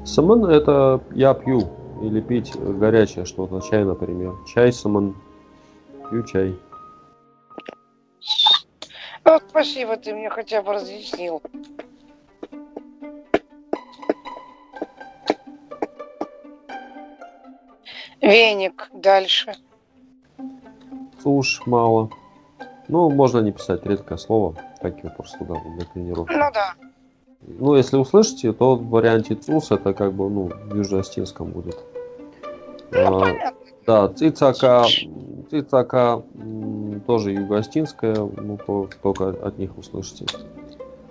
[0.06, 1.72] Самон это я пью.
[2.04, 3.62] Или пить горячее что-то.
[3.62, 4.34] Чай, например.
[4.54, 5.16] Чай самон.
[6.10, 6.56] Пью чай.
[9.24, 11.42] Вот спасибо, ты мне хотя бы разъяснил.
[18.24, 19.54] Веник дальше.
[21.22, 22.10] Суш мало.
[22.88, 24.56] Ну, можно не писать редкое слово.
[24.82, 26.32] Так его просто туда для тренировки.
[26.32, 26.74] Ну да.
[27.42, 31.78] Ну, если услышите, то в варианте ЦУС это как бы, ну, в южноостинском будет.
[32.92, 33.60] Ну, А, понятно.
[33.86, 34.86] да, цицака,
[35.52, 36.22] цицака
[37.06, 40.26] тоже югоостинская, ну, то, только от них услышите.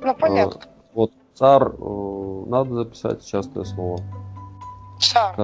[0.01, 0.61] Ну, понятно.
[0.65, 3.99] А, вот цар, э, надо записать частое слово.
[5.03, 5.35] Цар.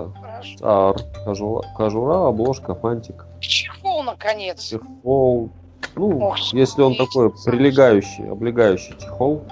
[0.59, 4.69] Цар, кожура, кожура, обложка, фантик, Чехол, наконец.
[4.71, 5.51] чехол.
[5.97, 7.51] Ну, Ох, если он такой Саша.
[7.51, 9.43] прилегающий, облегающий чехол,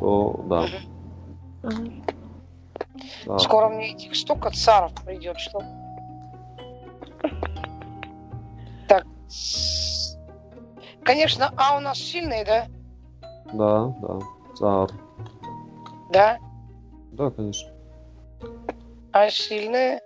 [0.00, 0.66] то да.
[1.62, 2.04] Мгм.
[3.26, 3.38] да.
[3.38, 5.60] Скоро мне этих столько царов придет, что...
[8.88, 9.04] Так.
[11.04, 12.66] Конечно, А у нас сильный, да?
[13.52, 14.18] Да, да.
[14.56, 14.90] Цар.
[16.12, 16.38] Да.
[17.12, 17.70] Да, конечно.
[19.12, 20.00] А сильная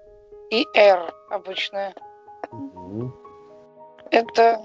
[0.50, 1.94] и Р обычная.
[2.50, 3.14] Мгм.
[4.10, 4.60] Это...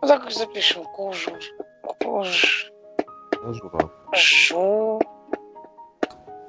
[0.00, 0.84] Вот так и запишем.
[0.84, 1.38] Кужур.
[2.00, 2.72] Куж...
[3.30, 3.90] Кожура.
[4.12, 5.00] Жу...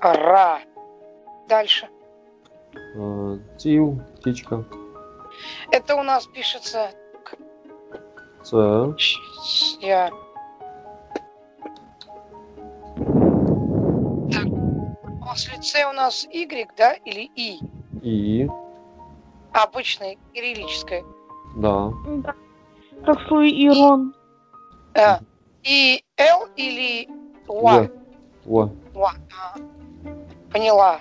[0.02, 0.62] Ра.
[1.48, 1.88] Дальше.
[2.98, 4.64] А, Тил, птичка.
[5.72, 6.90] Это у нас пишется...
[8.44, 8.96] Ц.
[9.80, 10.12] Я...
[15.26, 16.94] После С у нас Y, да?
[17.06, 17.60] Или И?
[18.02, 18.48] И.
[19.54, 21.04] Обычное, кириллическое.
[21.58, 21.92] Да.
[22.06, 22.36] Да.
[23.06, 24.14] Как свой Ирон.
[24.96, 25.18] Э,
[25.64, 27.08] и Л или
[27.48, 27.88] Уа?
[28.46, 28.70] Уа.
[28.96, 29.58] А,
[30.52, 31.00] Поняла.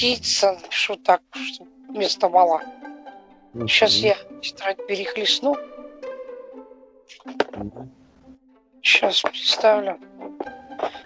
[0.00, 2.62] Птица, что так, что вместо вала.
[3.52, 4.06] Сейчас мгм.
[4.06, 5.54] я тетрадь перехлестну.
[7.54, 7.90] Мгм.
[8.80, 10.00] Сейчас представлю.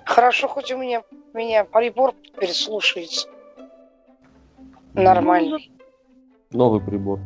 [0.04, 1.02] Хорошо, хоть у меня,
[1.32, 3.28] меня прибор переслушается.
[4.92, 5.58] Нормально.
[6.52, 7.18] Новый прибор.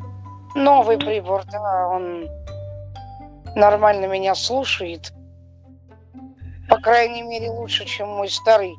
[0.54, 2.31] Новый прибор, да, он
[3.54, 5.12] нормально меня слушает.
[6.70, 8.74] По крайней мере, лучше, чем мой старый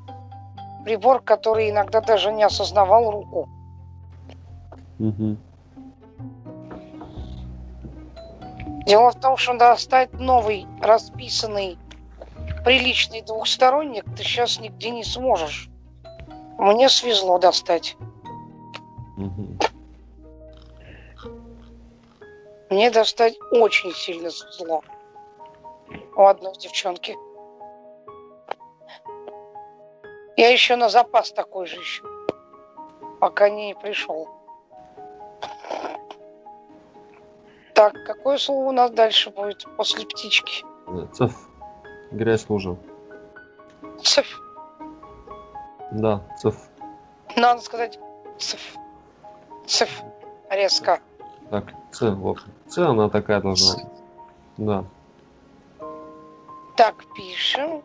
[0.90, 3.48] прибор, который иногда даже не осознавал руку.
[4.98, 5.38] Мгм.
[8.88, 11.78] Дело в том, что достать новый, расписанный,
[12.66, 15.70] приличный двухсторонник ты сейчас нигде не сможешь.
[16.58, 17.96] Мне свезло достать.
[19.16, 19.60] Мгм.
[22.72, 24.82] Мне достать очень сильно свезло.
[26.16, 27.16] У одной девчонки.
[30.40, 32.06] Я еще на запас такой же ищу.
[33.20, 34.30] Пока не пришел.
[37.74, 40.64] Так, какое слово у нас дальше будет после птички?
[40.88, 41.34] Э, Цеф.
[42.12, 42.78] Грязь лужа.
[44.02, 44.42] Циф.
[45.92, 46.56] Да, цеф.
[47.36, 48.00] Надо сказать
[48.38, 48.78] циф.
[49.66, 50.02] Циф.
[50.50, 51.02] Резко.
[51.50, 52.38] Так, Ц, вот.
[52.70, 53.76] Ц, она такая должна.
[54.56, 54.86] Да.
[56.78, 57.84] Так, пишем.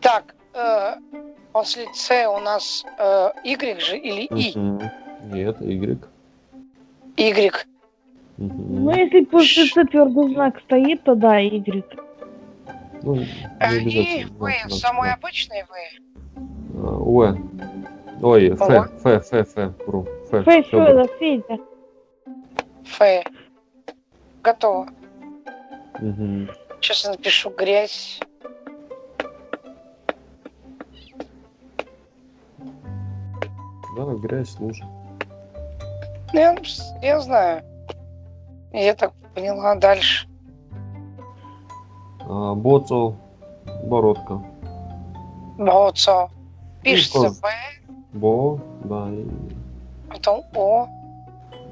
[0.00, 0.94] Так, э,
[1.52, 4.58] после С у нас э, Y же или И?
[5.32, 5.98] Нет, Y.
[7.16, 7.66] Y.
[8.38, 11.84] Ну, если после С твердый знак стоит, то да, Y.
[13.02, 13.14] Ну,
[13.60, 14.32] Э, И обязательно.
[14.32, 15.14] В, Да, да, самый да.
[15.14, 15.72] обычный В.
[16.84, 17.34] А, Уэ.
[18.22, 18.60] Ой, Ф.
[18.60, 19.56] Ф, Ф, Ф.
[19.56, 19.66] Ф,
[20.30, 20.64] Фёдор.
[20.64, 21.58] Федор, Федя.
[22.84, 23.24] Ф.
[24.42, 24.88] Готово.
[26.00, 26.48] Мгм.
[26.80, 28.20] Сейчас я напишу грязь.
[33.96, 34.84] Да, грязь, лужа.
[36.32, 36.56] Ну, Я,
[37.02, 37.62] я знаю.
[38.72, 40.28] Я так поняла дальше.
[42.20, 43.16] А, Боцо,
[43.84, 44.40] бородка.
[45.56, 46.30] Боцо.
[46.82, 47.30] Пишется.
[47.42, 47.48] Б,
[48.12, 49.26] Бо, да, и,
[50.08, 50.86] потом О.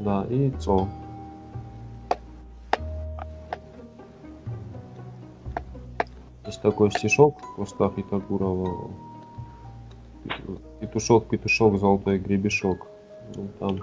[0.01, 0.89] да, и Цо.
[6.47, 8.91] Есть такой стишок в устах Итагурова.
[10.81, 12.87] Петушок, петушок, золотой гребешок.
[13.35, 13.79] Ну, там.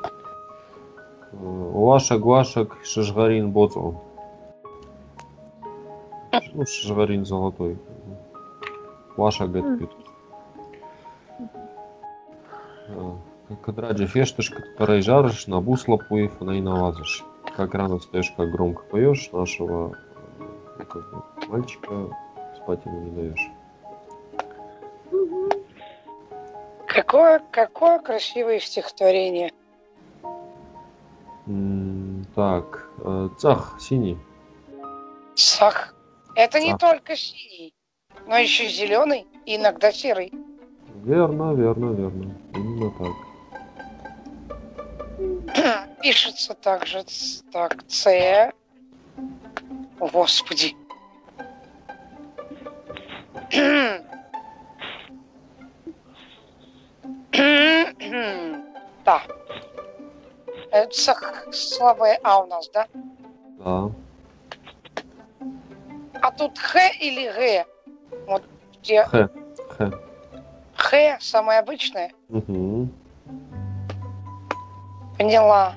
[1.32, 4.02] э, Лаша, Глашек, Шашгарин, Боцо.
[6.54, 7.78] Ну, Шашгарин золотой.
[9.17, 9.78] Лаша, говорит, Мгм.
[9.80, 9.99] петух.
[12.89, 13.17] А,
[13.62, 17.23] Кадраджи фештушка, которой жаришь, на бус лапуев, она и налазишь.
[17.56, 19.95] Как рано встаешь, как громко поешь, нашего
[20.80, 22.10] э, как мальчика
[22.63, 23.52] спать ему не даешь.
[26.88, 29.52] Какое, какое красивое стихотворение.
[32.36, 34.17] Так, э, цах, синий.
[35.36, 35.93] Сах.
[36.36, 36.80] Это не Сах.
[36.80, 37.73] только синий,
[38.28, 40.32] но еще зеленый и иногда серый.
[41.04, 42.36] Верно, верно, верно.
[42.54, 43.13] Именно так.
[46.02, 47.04] Пишется также
[47.52, 48.52] так, С.
[49.99, 50.76] Господи.
[59.06, 59.22] Да.
[60.72, 62.88] Это слабое А у нас, да?
[63.60, 63.92] Да.
[66.22, 67.66] А тут Х или Г?
[68.28, 68.43] Вот
[68.80, 69.30] где Х.
[69.78, 69.91] Х.
[70.76, 72.12] Х самое обычное.
[72.30, 72.88] Угу.
[75.18, 75.76] Поняла.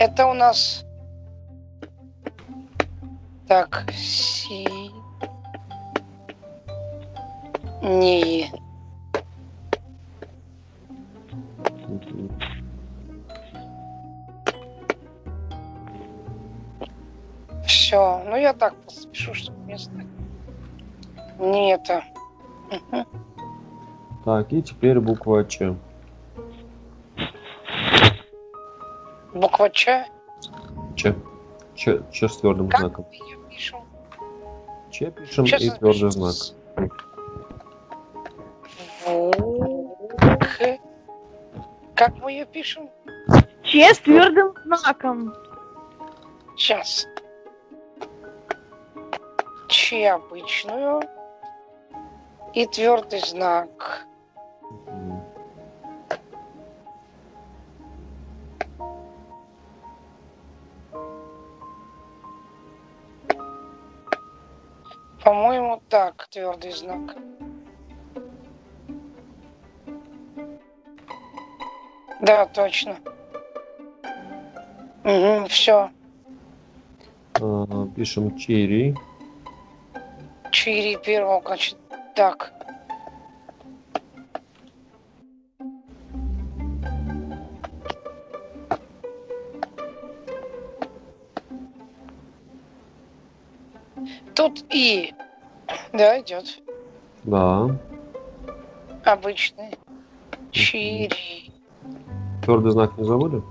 [0.00, 0.84] Это у нас...
[3.46, 4.66] Так, си...
[7.86, 8.50] Не.
[17.64, 18.22] Все.
[18.26, 18.74] Ну, я так
[19.12, 19.92] пишу, чтобы место.
[21.38, 22.02] Не это.
[24.24, 25.76] Так, и теперь буква Ч.
[29.32, 30.06] Буква Ч.
[30.96, 31.14] Ч.
[31.76, 33.04] Ч, Ч с твердым Как знаком.
[33.48, 33.80] пишем?
[34.90, 36.34] Ч пишем Щас и твердый знак.
[41.96, 42.90] Как мы ее пишем?
[43.62, 45.34] Че с твердым знаком.
[46.54, 47.06] Сейчас.
[49.68, 51.00] Чи обычную.
[52.52, 54.06] И твердый знак.
[65.24, 67.16] По-моему, так, твердый знак.
[72.26, 72.96] Да, точно.
[75.04, 75.90] Угу, все.
[77.40, 78.96] А, Пишем чири.
[80.50, 81.78] Чири первого качества.
[82.16, 82.52] Так.
[94.34, 95.14] Тут и.
[95.92, 96.60] Да, идет.
[97.22, 97.70] Да.
[99.04, 99.78] Обычный.
[100.50, 101.45] Чири.
[102.46, 103.42] Твердый знак не забыли?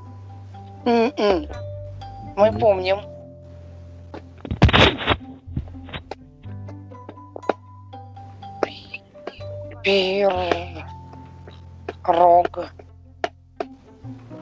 [0.85, 1.47] М-м.
[2.37, 2.59] Мы Мгм.
[2.61, 2.97] помним.
[9.83, 10.33] Пир.
[12.05, 12.71] Рог.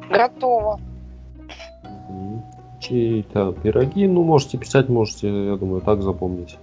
[0.09, 0.79] Готово.
[2.79, 6.57] Чьи-то пироги, ну можете писать, можете, я думаю, так запомнить.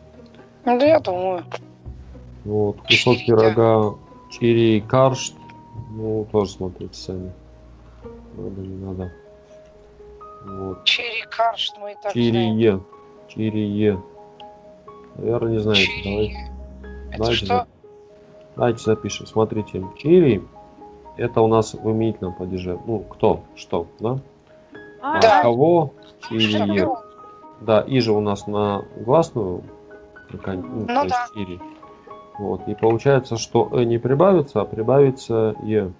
[0.65, 1.43] Ну, Да, я думаю.
[2.45, 3.95] Вот, кусок пирога
[4.31, 5.35] чири каршт,
[5.91, 7.33] ну тоже смотрите сами.
[8.37, 9.13] Надо, не надо.
[10.45, 10.85] Вот.
[10.85, 12.15] Чири каршт мы и так знаем.
[12.15, 12.81] Чирие.
[13.29, 14.03] Чирие.
[15.17, 15.83] Наверное, не знаете.
[15.87, 16.37] Чири.
[16.83, 17.67] Давайте, Это давайте, что?
[18.57, 19.27] давайте запишем.
[19.27, 20.43] Смотрите, чири
[21.17, 22.79] это у нас в именительном падеже.
[22.87, 24.19] Ну, кто, что, да?
[25.03, 25.43] А, Да.
[25.43, 25.93] Кого?
[26.23, 26.29] Что?
[26.39, 26.89] Чирие.
[27.61, 29.63] Да, и же у нас на гласную.
[30.33, 31.27] Ну, то Ну есть да.
[31.35, 31.61] чири.
[32.39, 32.67] Вот.
[32.69, 35.93] И получается, что э не прибавится, а прибавится е.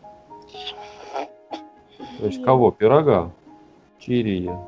[2.21, 2.71] То есть кого?
[2.71, 3.31] Пирога.
[3.99, 4.59] Чирие.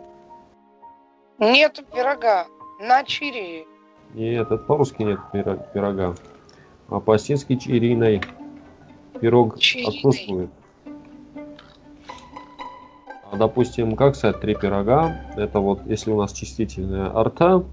[1.39, 2.47] Нету пирога.
[2.81, 3.67] На чири.
[4.15, 5.19] Нет, это по-русски нет
[5.75, 6.15] пирога.
[6.89, 8.23] А по-осетински чириной.
[9.21, 9.95] Пирог Чириной.
[9.97, 10.51] отсутствует.
[13.31, 15.21] А допустим, как сказать три пирога?
[15.37, 17.65] Это вот, если у нас чистительная арта,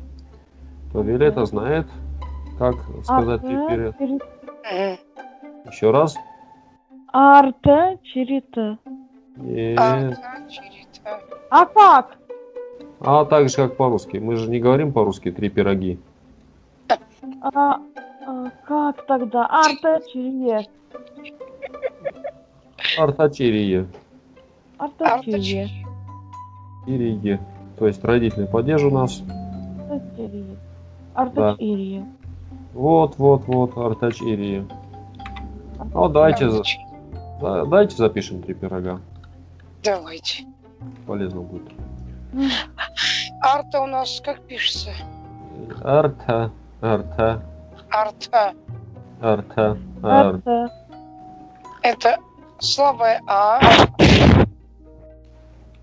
[0.92, 1.88] то Виолетта знает,
[2.58, 3.96] как сказать три пирога.
[5.72, 6.16] Еще раз.
[7.14, 8.78] Арта, чирита.
[9.42, 10.18] Нет.
[10.50, 11.22] Чирита.
[11.50, 12.18] А как?
[13.00, 14.18] А так же, как по-русски.
[14.18, 16.00] Мы же не говорим по-русски три пироги.
[17.42, 17.80] А,
[18.28, 19.48] а, как тогда?
[19.50, 20.68] Арта, чирие.
[22.98, 23.88] Артачирие.
[24.78, 25.68] Арта, Арта, чирие.
[25.68, 25.86] чири.
[26.88, 27.40] Ирие.
[27.78, 28.02] То есть
[28.52, 29.22] падеж у нас.
[29.90, 30.58] Арта, чирие.
[31.14, 32.06] Арта, чирие.
[32.74, 34.66] Вот, вот, вот, Артачирие.
[35.94, 36.64] Ну, давайте, за-
[37.42, 39.00] да- давайте запишем три пирога.
[39.84, 40.44] Давайте.
[41.08, 41.72] Полезно будет.
[43.42, 44.92] Арта у нас как пишется?
[45.84, 46.52] Арта,
[46.82, 47.42] арта,
[47.90, 48.54] Арта.
[49.22, 50.70] арта, арта.
[51.82, 52.18] Это
[52.60, 53.60] слабое А.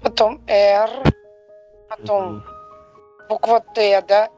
[0.03, 0.91] Потом Р.
[1.89, 2.43] Потом
[3.29, 4.29] буква Т, да?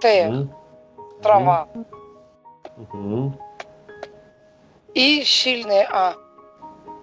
[0.00, 0.48] Т.
[1.22, 1.68] Трава.
[4.94, 6.14] И сильное А.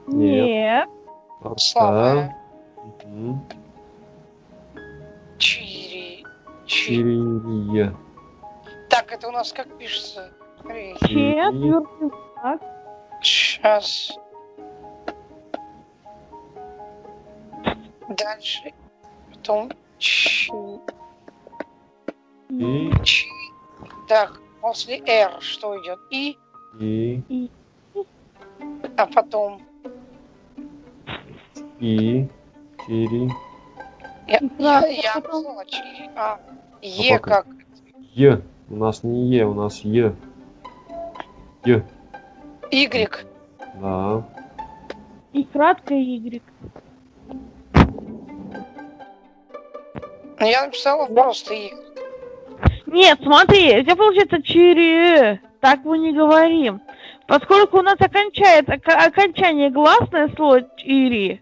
[0.07, 0.89] Нет.
[1.57, 2.35] Слабое.
[3.05, 3.45] Мгм.
[5.37, 6.25] Чири.
[6.65, 6.95] Чи.
[6.95, 7.95] Чирие.
[8.89, 10.31] Так, это у нас как пишется?
[10.61, 10.95] Смотри.
[11.01, 11.33] Че, Чири.
[11.51, 12.61] твердый знак.
[13.21, 14.17] Сейчас.
[18.09, 18.73] Дальше.
[19.31, 20.51] Потом чи.
[22.49, 22.91] И.
[24.07, 25.99] Так, после Р что идет?
[26.11, 26.37] И,
[26.79, 27.49] и,
[28.97, 29.61] а потом
[31.79, 32.25] и,
[32.85, 33.29] чири.
[34.27, 35.13] я, я, я
[35.67, 36.09] чири.
[36.15, 36.37] А,
[36.81, 37.29] Е пока.
[37.43, 37.47] как?
[38.15, 38.37] Е.
[38.69, 40.11] У нас не Е, у нас Е.
[41.65, 41.81] Е.
[42.71, 43.25] Y.
[43.81, 44.23] Да.
[45.33, 46.41] И краткое Y.
[50.39, 51.71] Ну, Я написала просто Y.
[52.87, 55.39] Нет, смотри, у тебя получается чири.
[55.59, 56.81] Так мы не говорим.
[57.27, 61.41] Поскольку у нас окончает, ока- окончание гласное слово чири,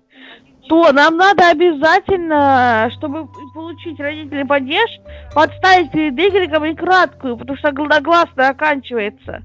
[0.67, 4.89] то нам надо обязательно, чтобы получить родительный падеж,
[5.33, 9.41] подставить перед Y и краткую, потому что гла- гласное оканчивается.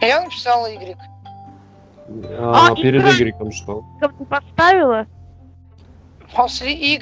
[0.00, 0.96] Я написала Y.
[2.38, 3.84] А, А, перед Y что?
[4.00, 5.06] Как ты поставила?
[6.34, 6.98] После Y.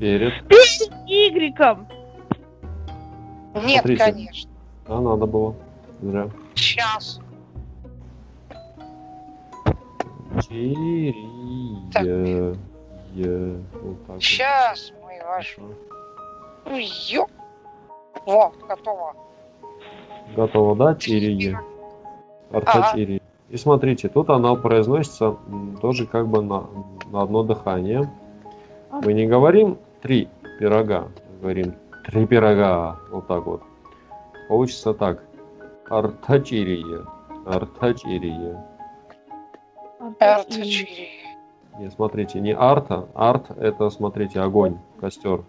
[0.00, 0.48] Перед.
[0.48, 1.86] Перед Y.
[3.54, 4.04] Нет, Смотрите.
[4.04, 4.50] конечно.
[4.88, 5.54] А, надо было.
[6.02, 6.28] Зря.
[6.54, 7.20] Сейчас.
[10.50, 11.14] Е.
[13.14, 13.56] Е.
[13.72, 14.08] Вот так.
[14.08, 14.22] вот.
[14.22, 15.58] Сейчас мы ваш.
[17.10, 17.26] Ё.
[18.26, 19.14] Во, готово.
[20.36, 20.94] Готово, да?
[20.94, 21.56] Тирии.
[22.50, 23.22] Артачирии.
[23.50, 25.36] И смотрите, тут она произносится
[25.80, 26.66] тоже как бы на,
[27.12, 28.10] на одно дыхание.
[28.90, 30.28] Мы не говорим три
[30.58, 31.08] пирога,
[31.40, 31.74] говорим
[32.06, 32.98] три пирога.
[33.10, 33.62] Вот так вот.
[34.48, 35.22] Получится так.
[35.88, 37.04] Артачирие.
[39.98, 40.34] Артачирие.
[40.34, 41.08] Артачири.
[41.78, 43.08] Не, смотрите, не арта.
[43.14, 45.42] Арт это, смотрите, огонь, костер.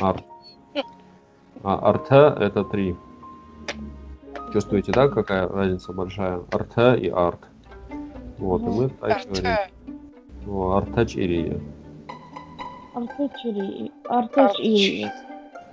[0.00, 0.24] Арт.
[1.62, 2.96] А арта это три.
[4.52, 6.42] Чувствуете, да, какая разница большая?
[6.52, 7.40] Арта и арт.
[8.38, 9.56] Вот, и мы так говорим.
[10.46, 11.60] Ну, артачирия.
[12.94, 13.90] Артачири.
[14.08, 15.10] Артачири.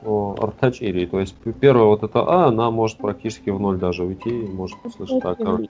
[0.04, 1.08] О, артачирия.
[1.08, 5.22] То есть первая вот эта А, она может практически в ноль даже уйти, может слышать
[5.22, 5.40] так.
[5.42, 5.62] ар-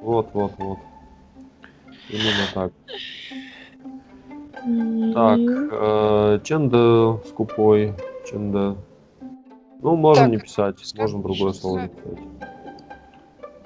[0.00, 0.78] Вот, вот, вот.
[2.08, 2.72] Именно так.
[5.14, 5.40] Так,
[5.72, 7.94] э, ченда скупой,
[8.26, 8.76] ченда.
[9.80, 12.18] Ну, можем Так, не писать, можем другое слово написать.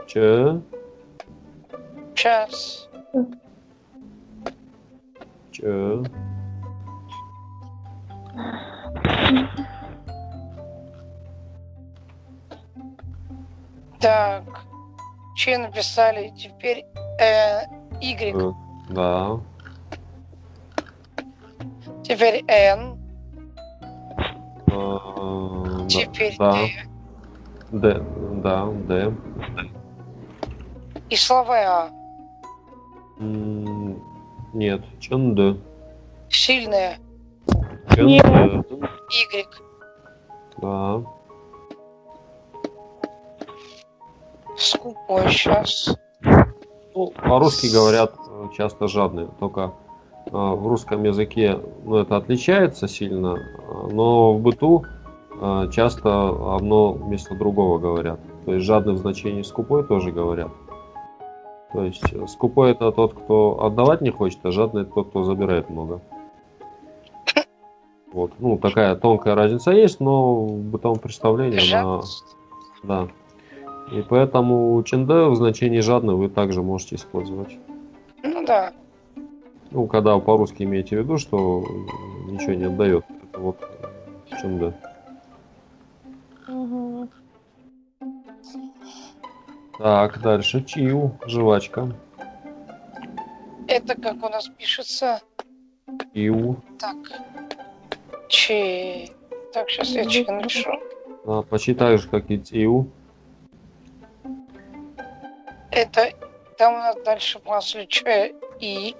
[0.06, 0.60] Че,
[2.14, 2.88] Час.
[5.50, 6.02] че,
[14.00, 14.71] Так.
[15.34, 16.32] Че написали?
[16.36, 16.84] Теперь
[17.20, 17.66] э,
[18.00, 18.32] Y.
[18.34, 18.52] э,
[18.90, 19.40] да,
[22.02, 22.98] Теперь N.
[24.66, 27.78] э, Теперь да, D.
[27.94, 28.02] Д,
[28.42, 29.12] да, Д.
[31.10, 31.90] И слова А.
[34.54, 35.56] Нет, ченда.
[36.30, 36.98] Сильные.
[37.94, 38.64] Ченда,
[39.10, 39.46] Y.
[40.58, 41.02] да.
[44.56, 45.96] Скупой сейчас.
[46.94, 49.72] Ну, по-русски говорят э, часто жадные, только
[50.26, 54.84] э, в русском языке ну, это отличается сильно, э, но в быту
[55.72, 58.20] часто одно вместо другого говорят.
[58.44, 60.52] То есть жадный в значении скупой тоже говорят.
[61.72, 65.68] То есть скупой это тот, кто отдавать не хочет, а жадный это тот, кто забирает
[65.68, 66.00] много.
[68.12, 72.02] Вот, ну такая тонкая разница есть, но в бытовом представлении она
[72.82, 73.08] да.
[73.92, 77.58] И поэтому ченде в значении жадный вы также можете использовать.
[78.22, 78.72] Ну да.
[79.70, 81.64] Ну, когда по-русски имеете в виду, что
[82.26, 83.04] ничего не отдает.
[83.22, 83.58] Это вот
[84.40, 84.72] ченде.
[86.48, 87.10] Мгм.
[89.78, 90.64] Так, дальше.
[90.64, 91.94] Чиу, жвачка.
[93.68, 95.20] Это как у нас пишется.
[96.14, 96.56] Чиу.
[96.78, 96.96] Так.
[98.28, 99.08] Че.
[99.52, 100.70] Так, сейчас я че напишу.
[101.26, 102.88] А, почти так же, как и тиу.
[105.72, 106.10] Это
[106.58, 108.94] там у нас дальше после Че и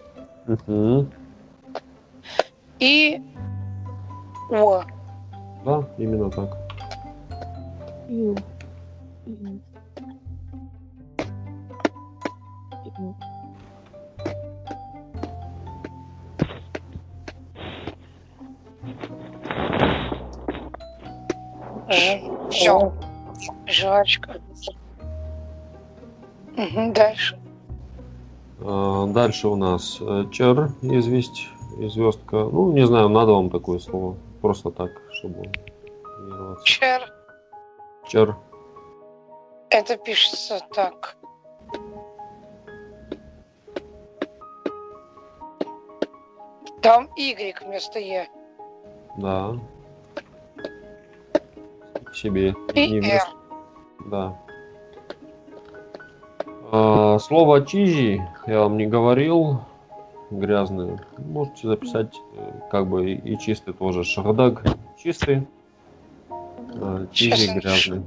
[0.47, 1.13] Мгм.
[2.81, 3.21] и
[4.51, 4.83] О.
[5.65, 6.57] Да, именно так.
[8.09, 8.35] Ю.
[9.27, 9.65] Ю.
[22.51, 22.93] Все.
[23.67, 24.41] Жвачка.
[26.57, 27.39] Дальше.
[28.61, 31.49] А, дальше у нас э, чер, известь,
[31.79, 32.37] звездка.
[32.37, 34.17] Ну, не знаю, надо вам такое слово.
[34.41, 35.51] Просто так, чтобы
[36.19, 36.65] тренироваться.
[36.67, 37.13] Чер.
[38.09, 38.37] Чер.
[39.71, 41.17] Это пишется так.
[46.81, 48.29] Там Y вместо Е.
[49.19, 49.57] Да.
[52.05, 52.55] К себе.
[52.75, 53.31] И Не вместо-
[54.07, 54.37] Да.
[56.75, 59.61] А, слово чижи я вам не говорил.
[60.31, 60.99] Грязный.
[61.19, 64.05] Можете записать э, как бы и, чистый тоже.
[64.05, 64.65] Шахдаг
[64.97, 65.47] чистый.
[66.31, 68.03] А, чижи я грязный.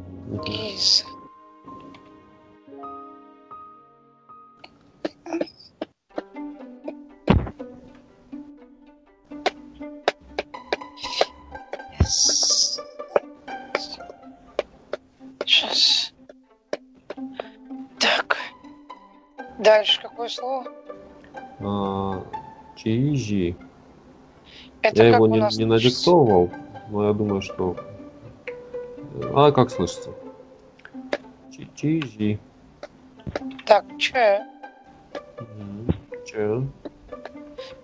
[19.66, 20.66] Дальше какое слово?
[21.60, 22.24] А,
[22.76, 23.56] чижи.
[24.84, 26.52] Это Я его не, не надиктовывал,
[26.90, 27.76] но я думаю, что...
[29.34, 30.12] А как слышится?
[31.52, 32.40] Чи- Чижи.
[33.66, 34.46] Так, Ч,
[35.40, 35.88] Мгм.
[36.26, 36.62] Че?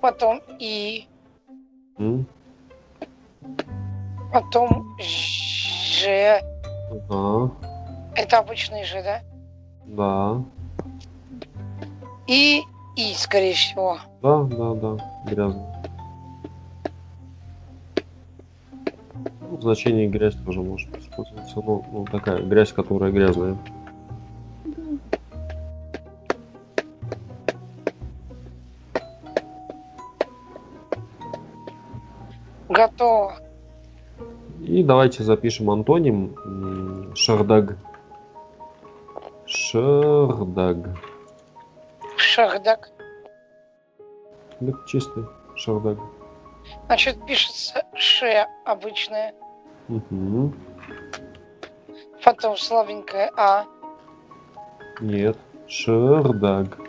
[0.01, 1.07] потом И,
[1.97, 2.27] М?
[4.31, 6.41] потом Ж.
[7.09, 7.51] Ага.
[8.15, 9.21] Это обычный Ж, да?
[9.85, 10.43] Да.
[12.31, 12.63] И
[12.95, 13.99] И, скорее всего.
[14.21, 14.97] Да, да, да.
[15.25, 15.81] Грязно.
[19.61, 21.61] в значении грязь тоже может использоваться.
[21.63, 23.55] Ну, ну, такая грязь, которая грязная.
[32.69, 33.35] Готово.
[34.61, 36.35] И давайте запишем антоним
[37.13, 37.77] шардаг.
[39.45, 40.77] Шардаг.
[42.41, 42.89] Шахдак.
[44.59, 45.25] Да, чистый
[45.55, 45.99] шардаг.
[46.87, 49.35] Значит, пишется ше обычное,
[49.87, 50.51] Мгм.
[52.23, 53.65] потом слабенькое а,
[55.01, 55.37] Нет.
[55.67, 56.79] Шардаг.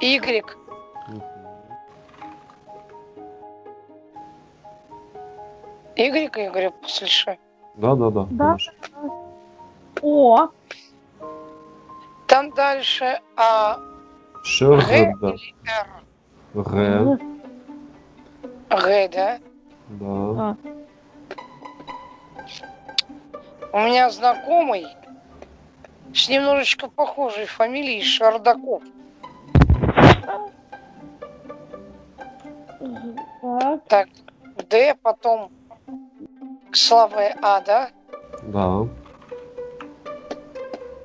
[0.00, 0.20] y,
[5.96, 7.38] y, я говорю, после ше.
[7.74, 8.26] Да, да, да.
[8.30, 8.56] Да.
[10.02, 10.48] О,
[12.28, 13.78] Там дальше а,
[14.46, 15.34] г Шардаг.
[15.34, 15.88] или р.
[16.54, 17.18] Г.
[18.70, 19.38] Г, да?
[19.88, 20.56] Да.
[23.72, 24.86] У меня знакомый
[26.14, 28.82] с немножечко похожей фамилией Шардаков.
[33.42, 34.08] так, Так,
[34.68, 35.50] Д, потом
[36.72, 37.90] слабое А, да?
[38.42, 38.86] Да.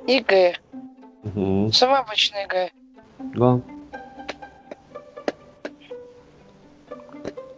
[0.07, 0.55] И Г.
[1.23, 1.71] Мгм.
[1.71, 2.71] Самое обычное Г.
[3.35, 3.59] Да.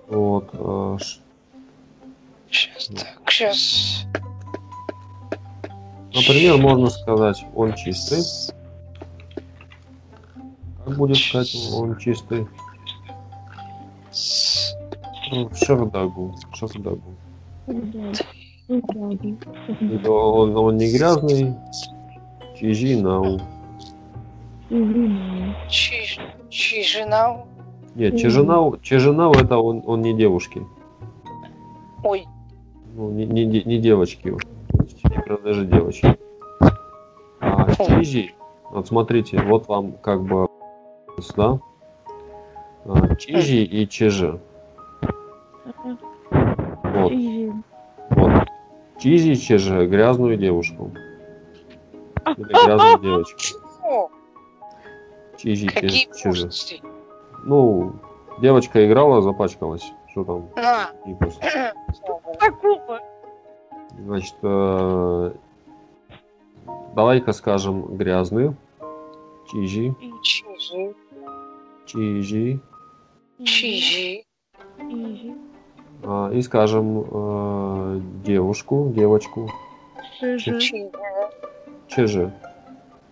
[0.07, 0.49] Вот.
[0.53, 1.19] э, ш-
[2.51, 4.05] Сейчас, так, сейчас.
[6.13, 8.23] Например, можно сказать, он чистый.
[10.85, 12.47] Как будет сказать, он чистый?
[15.31, 16.35] Ну, шардагу.
[16.53, 17.15] Шардагу.
[20.05, 21.55] Он, он не грязный.
[22.59, 23.41] Чижи нау.
[25.69, 26.19] Чи,
[26.49, 27.45] Чижинау.
[27.95, 30.65] Нет, чижинау, чижинау это он, он не девушки.
[32.03, 32.25] Ой,
[32.95, 34.29] Ну, не, не, не девочки.
[34.29, 36.17] Не принадлежит девочке.
[37.39, 38.31] А чижи,
[38.71, 40.47] вот смотрите, вот вам как бы,
[41.37, 41.59] да?
[42.85, 44.39] А, Чижи и чижи.
[46.83, 47.11] Вот,
[48.09, 48.31] вот.
[48.99, 50.91] Чизи чижи грязную девушку.
[52.37, 53.59] Или грязную девочку.
[55.43, 56.07] Чизи какие чижи.
[56.23, 56.81] пошлости.
[57.43, 57.95] Ну,
[58.39, 59.91] девочка играла, запачкалась.
[60.09, 60.49] Что там?
[61.05, 62.35] Богу.
[62.39, 62.99] такого.
[63.99, 65.31] Значит, э,
[66.95, 68.55] давай-ка скажем грязный.
[69.51, 69.93] Чижи.
[70.23, 70.95] Чижи,
[71.85, 72.61] Чижи.
[73.43, 74.23] чижи,
[76.03, 79.49] А, и скажем э, девушку, девочку.
[80.19, 80.59] Чижи,
[81.89, 82.31] Чижи.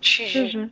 [0.00, 0.70] чижи.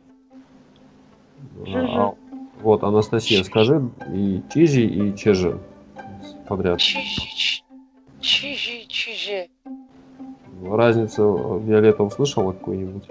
[1.65, 1.87] Шижи.
[1.95, 2.13] А,
[2.61, 5.57] вот, Анастасия, скажи и чижи, и чижи.
[6.47, 6.79] Подряд.
[6.79, 7.63] Чижи,
[8.19, 9.47] чижи, чижи.
[10.63, 13.07] Разницу Виолетта услышала какую-нибудь?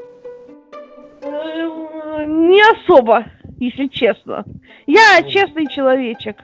[2.26, 3.24] Не особо,
[3.58, 4.44] если честно.
[4.86, 6.36] Я честный человечек.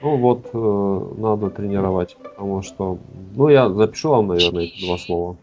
[0.00, 2.98] Ну вот, э, надо тренировать, потому что...
[3.36, 5.36] Ну, я запишу вам, наверное, эти два слова.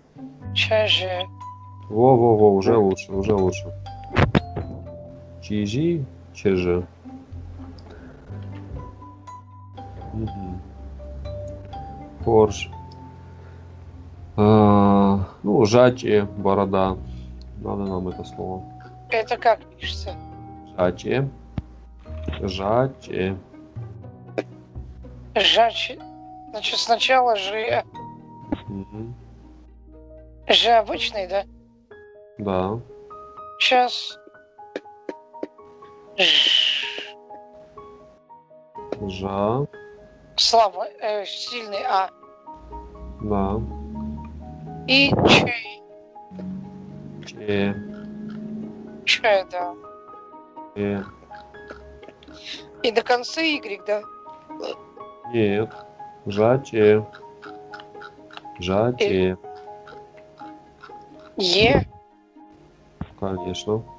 [0.53, 1.07] Чижи.
[1.89, 3.71] Во-во-во, уже лучше, уже лучше.
[5.49, 6.85] Чижи, чижи.
[12.23, 12.69] Корж.
[14.37, 16.97] А, ну, жачи, борода.
[17.57, 18.63] Надо нам это слово.
[19.09, 20.13] Это как пишется?
[20.77, 21.27] Жачи.
[22.41, 23.35] Жачи.
[25.33, 25.97] Жач.
[26.51, 27.83] Значит, сначала Ж.
[28.67, 29.15] Мгм.
[30.47, 31.43] Ж обычный, да?
[32.37, 32.79] Да.
[33.59, 34.18] Сейчас.
[39.07, 39.65] Жа.
[40.35, 42.09] Слабо, э, сильный А.
[43.21, 43.61] Да.
[44.87, 45.53] И Ч.
[47.25, 47.75] Че.
[49.05, 49.75] Ч, да.
[50.75, 51.03] Э.
[52.83, 54.01] И до конца Y, да?
[55.33, 55.73] Нет.
[56.25, 57.01] Жачи.
[58.59, 59.37] Жачи.
[61.37, 61.87] Е.
[63.19, 63.98] Конечно.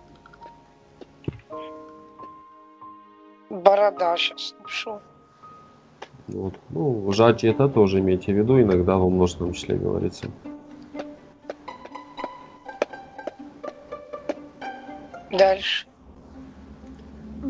[3.71, 4.99] Борода сейчас напишу.
[6.27, 6.55] Вот.
[6.71, 10.27] Ну, жать это тоже имейте в виду, иногда во множественном числе говорится.
[15.31, 15.87] Дальше.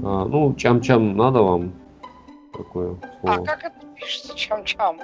[0.04, 1.72] А, ну, чам-чам надо вам
[2.52, 3.44] такое А слово.
[3.46, 4.36] как это пишется?
[4.36, 4.98] Чам-чам.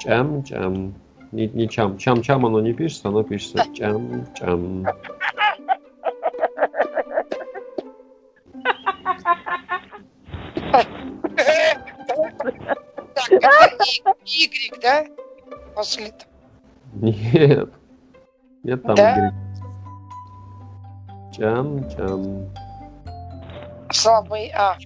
[0.00, 0.94] Чам-чам.
[1.32, 1.98] Не, не чам.
[1.98, 4.86] Чам-чам оно не пишется, оно пишется чам-чам.
[14.86, 15.04] Да?
[15.74, 16.12] после...
[16.94, 17.70] Нет.
[18.62, 19.14] Нет там Да?
[19.16, 19.32] гри-
[21.32, 22.48] Чам-чам.
[23.90, 24.76] слабый А.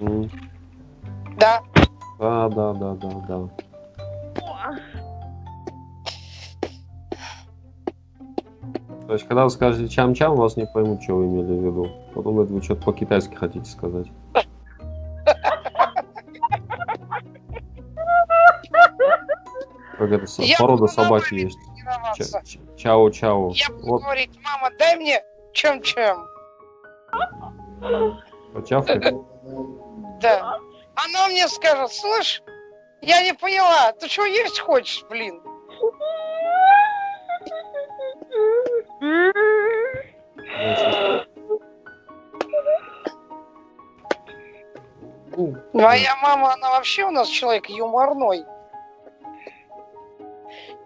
[0.00, 0.28] М.
[1.38, 1.60] Да,
[2.18, 3.48] Да, да, да, да, да.
[9.06, 11.88] То есть, когда вы скажете чам-чам, вас не поймут, что вы имели в виду.
[12.14, 14.06] Подумают, вы что-то по-китайски хотите сказать.
[20.10, 21.56] Как это, Я порода собаки есть.
[21.76, 22.42] тренироваться.
[22.42, 23.50] Ча- ча- Чао-чао.
[23.54, 26.26] Я буду Вот, говорить, мама, дай мне чем-чем.
[28.52, 29.14] почавкать.
[30.20, 30.58] Да.
[30.96, 32.42] Она мне скажет, слышь,
[33.02, 35.40] я не поняла, ты что есть хочешь, блин?
[45.72, 48.44] Моя мама, она вообще у нас человек юморной.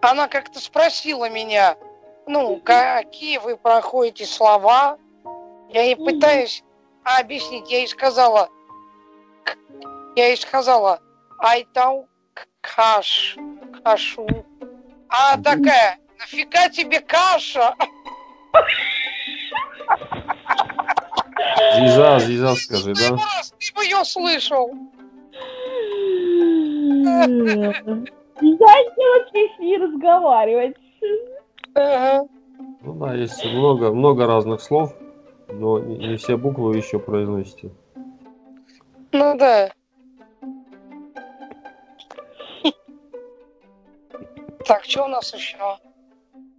[0.05, 1.77] Она как-то спросила меня,
[2.27, 4.99] ну, какие вы проходите слова.
[5.69, 6.63] Я ей пытаюсь
[7.03, 7.71] объяснить.
[7.71, 8.49] Я ей сказала,
[10.15, 10.99] я ей сказала,
[11.39, 12.07] айтау
[12.61, 13.35] каш,
[13.83, 14.27] кашу.
[15.09, 17.75] А такая, нафига тебе каша?
[21.77, 23.09] Зиза, Зиза, скажи, да?
[23.09, 24.71] Раз ты бы ее слышал.
[28.41, 30.75] Я не вообще с ней разговаривать.
[31.73, 32.27] Ага.
[32.81, 34.93] Ну да, есть много, много разных слов,
[35.49, 37.71] но не, не все буквы вы еще произносите.
[39.11, 39.71] Ну да.
[44.65, 45.57] Так, что у нас еще?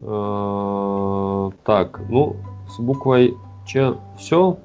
[0.03, 2.37] А, Так, ну,
[2.69, 3.35] с буквой
[3.67, 4.57] Ч все.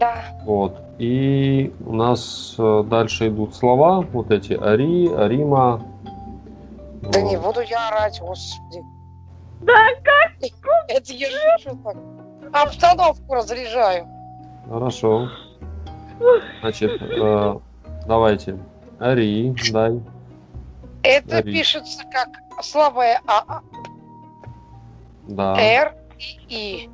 [0.00, 0.14] Да.
[0.44, 0.74] Вот.
[0.98, 5.82] И у нас э, дальше идут слова, вот эти Ари, Арима.
[7.02, 8.82] Да не буду я орать, господи.
[9.60, 9.74] Да
[10.04, 10.32] как?
[10.88, 11.28] Это я
[11.58, 11.96] шучу так.
[12.52, 14.06] Обстановку разряжаю.
[14.68, 15.28] Хорошо.
[16.60, 17.54] Значит, э,
[18.06, 18.58] давайте.
[19.00, 20.00] Ари, дай.
[21.02, 21.52] Это Ари.
[21.52, 22.28] пишется как
[22.62, 23.60] слабое А,
[25.26, 25.56] Да.
[25.58, 26.90] Р и И.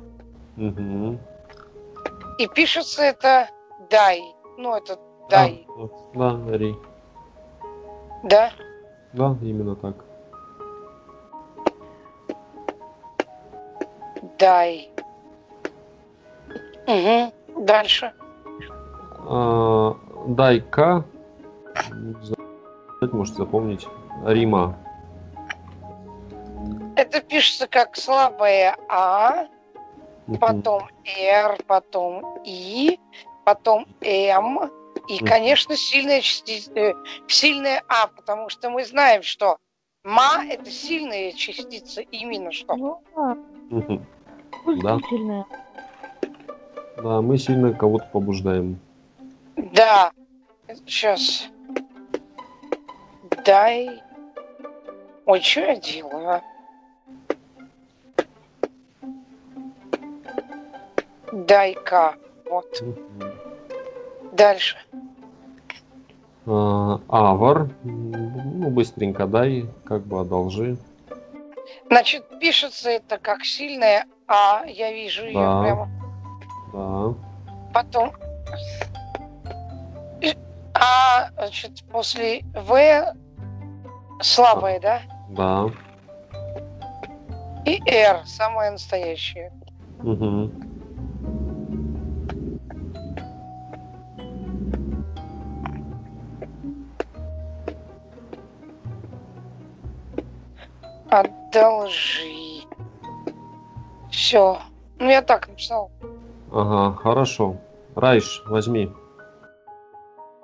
[0.55, 1.19] Мгм.
[2.39, 3.47] И пишется это
[3.91, 4.21] дай.
[4.57, 4.97] Ну, это
[5.29, 5.67] дай.
[5.77, 6.75] Да, да, Ари.
[8.23, 8.51] Да?
[9.13, 9.95] Да, именно так.
[14.37, 14.91] Дай.
[16.87, 17.63] Угу.
[17.65, 18.13] Дальше.
[19.27, 19.95] А,
[20.27, 21.03] Дай-ка.
[23.11, 23.87] Можете запомнить.
[24.25, 24.75] Рима.
[26.95, 29.47] Это пишется как слабое А,
[30.39, 32.99] потом Р, потом И,
[33.45, 34.69] потом М.
[35.09, 36.93] И, конечно, сильная, части- э,
[37.27, 39.57] сильная А, потому что мы знаем, что
[40.03, 42.75] ма– это сильная частица именно что.
[42.75, 43.01] Ну
[44.83, 44.97] да.
[46.97, 48.79] Да, мы сильно кого-то побуждаем.
[49.57, 50.11] Да.
[50.85, 51.47] Сейчас.
[53.43, 54.03] Дай.
[55.25, 56.41] Ой, что я делаю, а?
[61.31, 62.15] Дай-ка.
[62.45, 62.79] Вот.
[62.81, 63.48] Мгм.
[64.33, 64.77] Дальше.
[66.45, 67.69] А, Авар.
[67.83, 70.77] Ну, быстренько дай, как бы одолжи.
[71.87, 74.63] Значит, пишется это как сильная А.
[74.65, 75.61] Я вижу ее Да.
[75.61, 75.89] прямо.
[76.73, 77.13] Да.
[77.73, 78.11] Потом
[80.73, 83.13] А, значит, после В
[84.21, 85.01] слабая, да?
[85.29, 85.65] Да.
[87.65, 89.51] И Р, самая настоящая.
[89.99, 90.68] Мгм.
[101.09, 102.63] Одолжи.
[104.11, 104.57] Все.
[104.99, 105.91] Ну, я так написал.
[106.51, 107.55] Ага, хорошо.
[107.95, 108.91] Райш, возьми.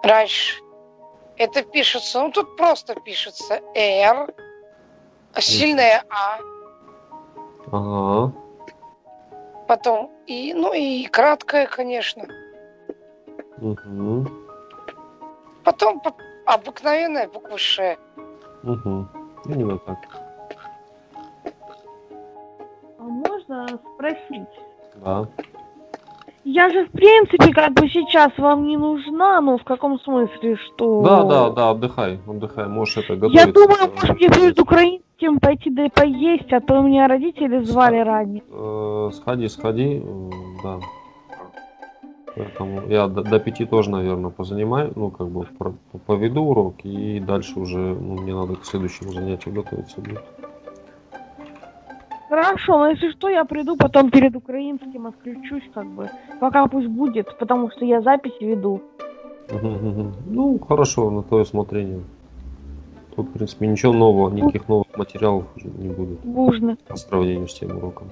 [0.03, 0.61] Раньше.
[1.37, 4.33] Это пишется, ну тут просто пишется Р,
[5.37, 6.39] сильная А,
[7.71, 8.31] Ага.
[9.67, 12.23] потом И, ну и краткая, конечно.
[13.57, 14.27] Угу.
[15.63, 17.97] Потом по- обыкновенная буква Ш.
[18.63, 19.07] Угу.
[19.45, 19.97] Именно так.
[23.75, 24.47] Можно спросить?
[25.03, 25.27] Да.
[26.43, 31.01] Я же, в принципе, как бы сейчас вам не нужна, ну, в каком смысле, что...
[31.01, 32.67] Да, да, да, отдыхай, отдыхай.
[32.67, 33.35] Можешь это готовить.
[33.35, 37.97] Я думаю, может, мне перед украинским пойти да и поесть, а то меня родители звали
[37.97, 38.43] ранее.
[38.51, 40.03] Э, сходи, сходи.
[40.05, 40.29] э,
[40.63, 40.79] Да.
[42.35, 45.47] Поэтому я до, до пяти тоже, наверное, позанимаю, ну, как бы
[46.05, 50.21] поведу урок, и дальше уже ну, мне надо к следующему занятию готовиться будет.
[52.29, 56.09] Хорошо, но если что, я приду потом перед украинским, отключусь как бы.
[56.39, 58.81] Пока пусть будет, потому что я запись веду.
[59.51, 62.01] Ну, хорошо, на твое усмотрение.
[63.15, 67.53] Тут, в принципе, ничего нового, никаких новых материалов уже не будет Бужник, по сравнению с
[67.53, 68.09] тем уроком.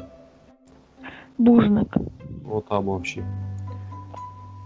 [1.38, 1.93] бужник.
[2.45, 3.24] Вот там вообще.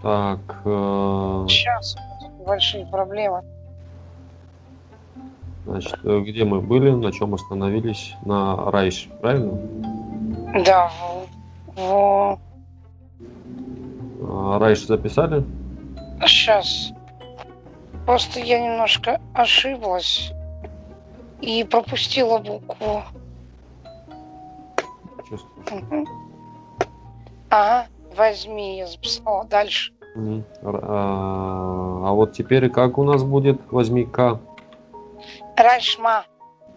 [0.02, 1.96] Так, э, Сейчас
[2.46, 3.42] большие проблемы.
[5.66, 8.14] Значит, э, где мы были, на чем остановились?
[8.24, 9.58] На Райш, правильно?
[10.64, 10.90] Да,
[11.76, 12.38] в, в-
[14.30, 15.44] А, Райш записали?
[16.26, 16.92] сейчас.
[18.06, 20.32] Просто я немножко ошиблась
[21.40, 23.02] и пропустила букву.
[25.28, 26.06] Чувствую.
[27.50, 27.86] Ага,
[28.16, 29.92] возьми, я записала дальше.
[30.62, 33.60] А, а вот теперь как у нас будет?
[33.70, 34.40] Возьми К.
[35.58, 36.24] Рашма.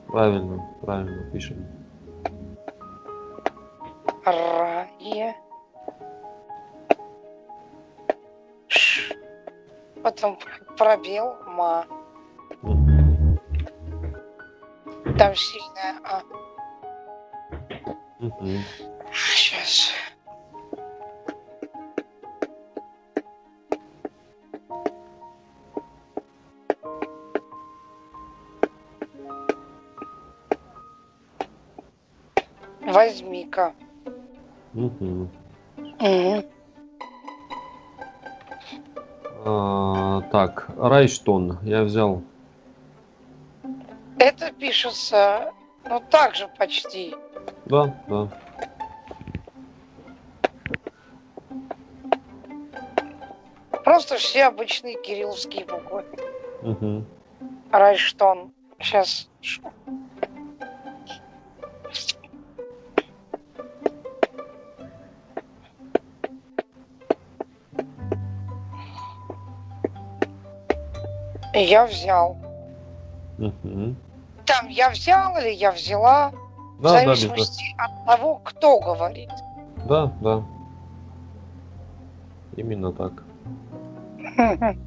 [0.08, 1.66] Правильно, правильно пишем.
[4.26, 5.36] Рае.
[8.68, 9.16] Ш.
[10.04, 11.86] Потом пр- пробел ма.
[12.64, 13.40] Мгм.
[15.18, 16.22] Там сильная а.
[19.14, 19.92] Сейчас.
[32.92, 33.74] Возьми-ка.
[34.74, 35.30] Мгм.
[35.78, 36.46] Мгм.
[39.46, 42.22] А, так, Райштон я взял.
[44.20, 45.54] Это пишется,
[45.86, 47.16] ну так же почти.
[47.66, 48.28] Да, да.
[53.86, 56.04] Просто все обычные кирилловские буквы.
[56.62, 57.06] Мгм.
[57.72, 58.52] Райштон.
[58.80, 59.30] Сейчас.
[71.54, 72.38] Я взял.
[73.38, 73.96] Мгм.
[74.46, 76.32] Там я взял или я взяла,
[76.80, 79.30] в Да, да, без- зависимости от того, кто говорит.
[79.88, 80.44] да, да.
[82.56, 83.14] Именно так.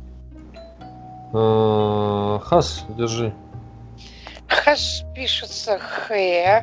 [1.37, 3.35] А, Хас, держи.
[4.47, 6.63] Хэс пишется х,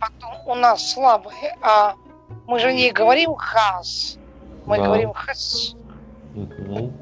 [0.00, 1.94] потом у нас слабое а.
[2.46, 4.18] Мы же не говорим хас,
[4.66, 4.84] мы Да.
[4.84, 5.74] говорим хэс.
[6.34, 6.92] Мгм.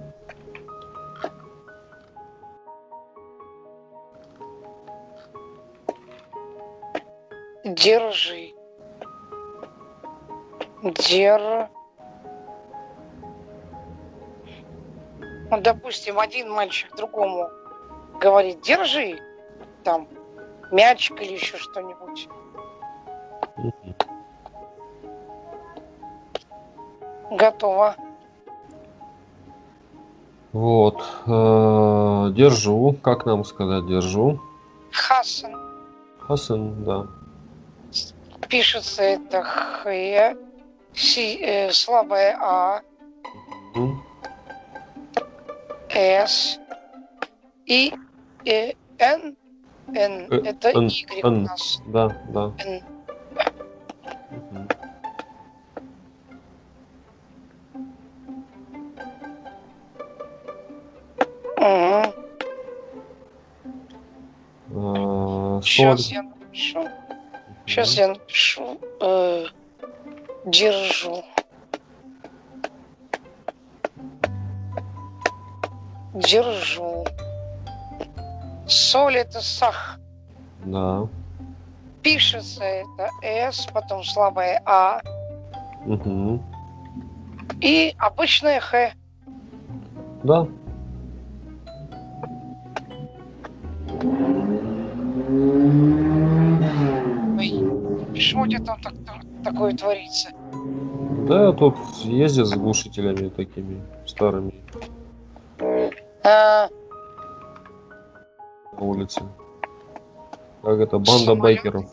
[7.73, 8.53] Держи.
[10.83, 11.69] Дер.
[15.51, 17.49] Ну, допустим, один мальчик другому
[18.21, 19.19] говорит, держи
[19.85, 20.07] там
[20.71, 22.29] мячик или еще что-нибудь.
[27.31, 27.97] Готово.
[30.53, 31.03] Вот.
[31.27, 32.95] э, Держу.
[33.03, 34.39] Как нам сказать держу?
[34.93, 35.55] Хасан.
[36.21, 37.07] Хасан, да.
[38.53, 39.83] Пишется это х,
[40.95, 42.83] си- э, слабое а,
[45.89, 46.61] с
[47.65, 47.95] и
[48.45, 49.35] э, н.
[49.89, 50.29] Н.
[50.31, 51.81] Э, Это Н, y у нас.
[51.87, 52.53] Да, да.
[64.69, 66.13] Э, Сейчас соль.
[66.13, 67.02] я напишу.
[67.67, 68.79] Сейчас я напишу.
[69.01, 69.47] э,
[70.47, 71.25] держу.
[76.15, 77.07] Держу.
[78.67, 79.99] Соль это сах.
[80.65, 81.07] Да.
[82.03, 85.01] Пишется это С, потом слабое А
[85.85, 86.43] Мгм.
[87.61, 88.93] и обычное Х.
[90.23, 90.47] Да.
[98.33, 100.31] Почему где там так- так- такое творится?
[101.29, 104.65] Да, тут ездят с глушителями такими старыми
[106.25, 106.69] А,
[108.73, 109.21] на улице.
[110.63, 111.85] Как это, банда самолеты, байкеров.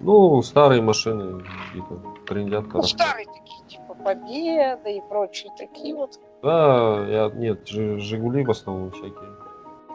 [0.00, 2.64] Ну, старые машины какие-то трендят.
[2.72, 6.18] Ну, старые такие, типа Победа и прочие такие вот.
[6.42, 9.28] Да, я, нет, Жи- Жигули в основном всякие.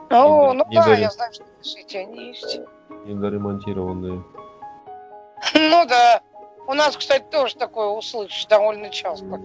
[0.09, 2.59] О, Не ну да- я знаю, что свете они есть.
[3.05, 4.23] Недоремонтированные.
[5.53, 6.21] Ну да,
[6.67, 9.41] У нас, кстати, тоже такое услышишь довольно часто.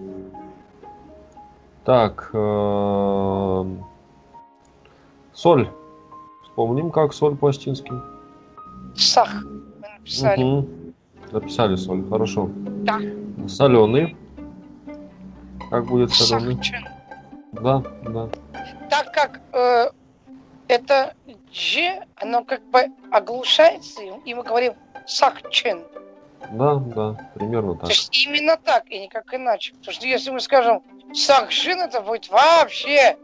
[1.83, 3.83] Так, эм,
[5.33, 5.71] соль.
[6.43, 7.91] Вспомним, как соль по-астински.
[8.95, 9.43] Сах.
[9.43, 10.43] Мы написали.
[10.43, 10.93] Мгм.
[11.31, 12.49] Написали соль, хорошо.
[12.83, 12.99] Да.
[13.47, 14.15] Соленый.
[15.69, 16.55] Как будет соленый?
[16.55, 16.87] Сахчен.
[17.53, 18.29] Да, да.
[18.89, 19.89] Так как э,
[20.67, 21.13] это
[21.51, 24.73] Ж, оно как бы оглушается, и мы говорим
[25.05, 25.83] сахчен.
[26.51, 27.89] Да, да, примерно То так.
[27.89, 29.73] есть именно так, и никак иначе.
[29.75, 33.17] Потому что если мы скажем сахжин, это будет вообще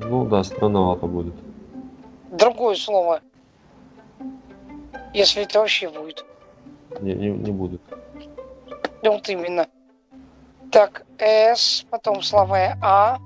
[0.00, 1.34] Ну да, странновато будет.
[2.30, 3.20] другое слово.
[5.14, 6.24] Если это вообще будет.
[7.00, 7.80] Не, не, не будет.
[9.02, 9.66] Ну, Вот именно.
[10.72, 13.18] Так, С, потом слова А,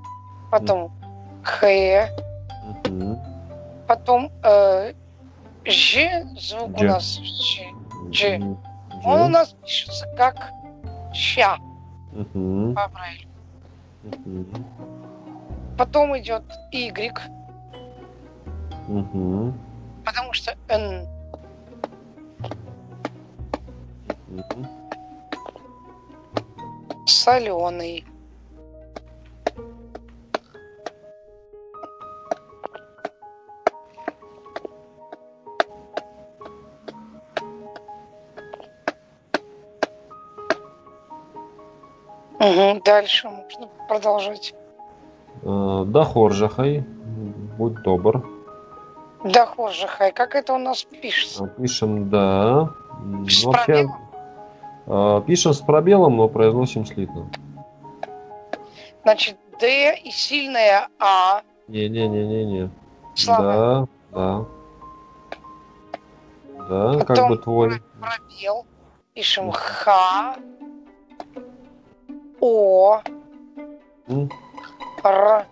[0.51, 0.93] потом
[1.43, 2.09] Х.
[3.93, 4.95] потом э,
[5.67, 6.85] Ж, звук Ж.
[6.85, 7.21] у нас
[8.11, 8.41] Ж.
[9.05, 10.51] Он у нас пишется как
[11.13, 11.59] ща
[12.13, 12.75] Мгм.
[12.75, 13.29] по Брайлю.
[14.25, 14.65] Мгм.
[15.77, 17.13] Потом идет Y,
[18.89, 19.53] Мгм.
[20.07, 21.07] потому что Н.
[24.29, 24.67] Мгм.
[27.07, 28.07] соленый.
[42.43, 44.53] Угу, дальше можно продолжать.
[45.43, 46.85] Э, Да, Хоржахай,
[47.57, 48.27] будь добр.
[49.25, 49.47] Да,
[49.87, 51.45] хай, как это у нас пишется?
[51.45, 52.71] А, Пишем да.
[53.29, 53.99] С вообще, пробелом?
[54.87, 57.31] э, Пишем с пробелом, но произносим слитно.
[59.05, 61.43] Значит, Д и сильная А.
[61.69, 62.71] Не-не-не-не-не.
[63.27, 64.45] Да, да.
[66.69, 67.83] Да, как Потом бы твой.
[68.01, 68.67] Пробел.
[69.15, 70.37] Пишем Х.
[72.43, 73.01] О.
[74.09, 74.29] М,
[75.05, 75.47] Р.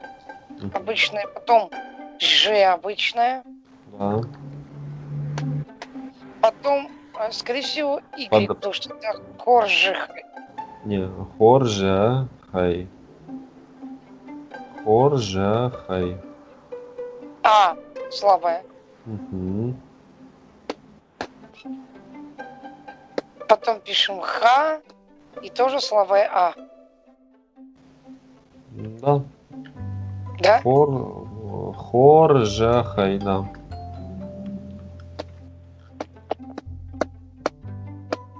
[0.74, 1.24] Обычная.
[1.28, 1.70] Потом
[2.18, 3.44] Ж обычная.
[3.96, 4.20] Да.
[6.42, 6.88] Потом,
[7.18, 10.08] э, скорее всего, Y, Под- потому что это коржих.
[10.84, 12.88] Не, Хоржахай.
[14.84, 16.18] Хоржахай.
[17.44, 17.76] А,
[18.10, 18.64] слабая.
[19.06, 19.80] Мгм.
[23.48, 24.80] Потом пишем Х
[25.42, 26.54] и тоже слабая А.
[29.00, 29.22] Да.
[30.42, 30.60] Да?
[30.62, 31.26] Хор...
[31.76, 33.46] Хоржахай, да.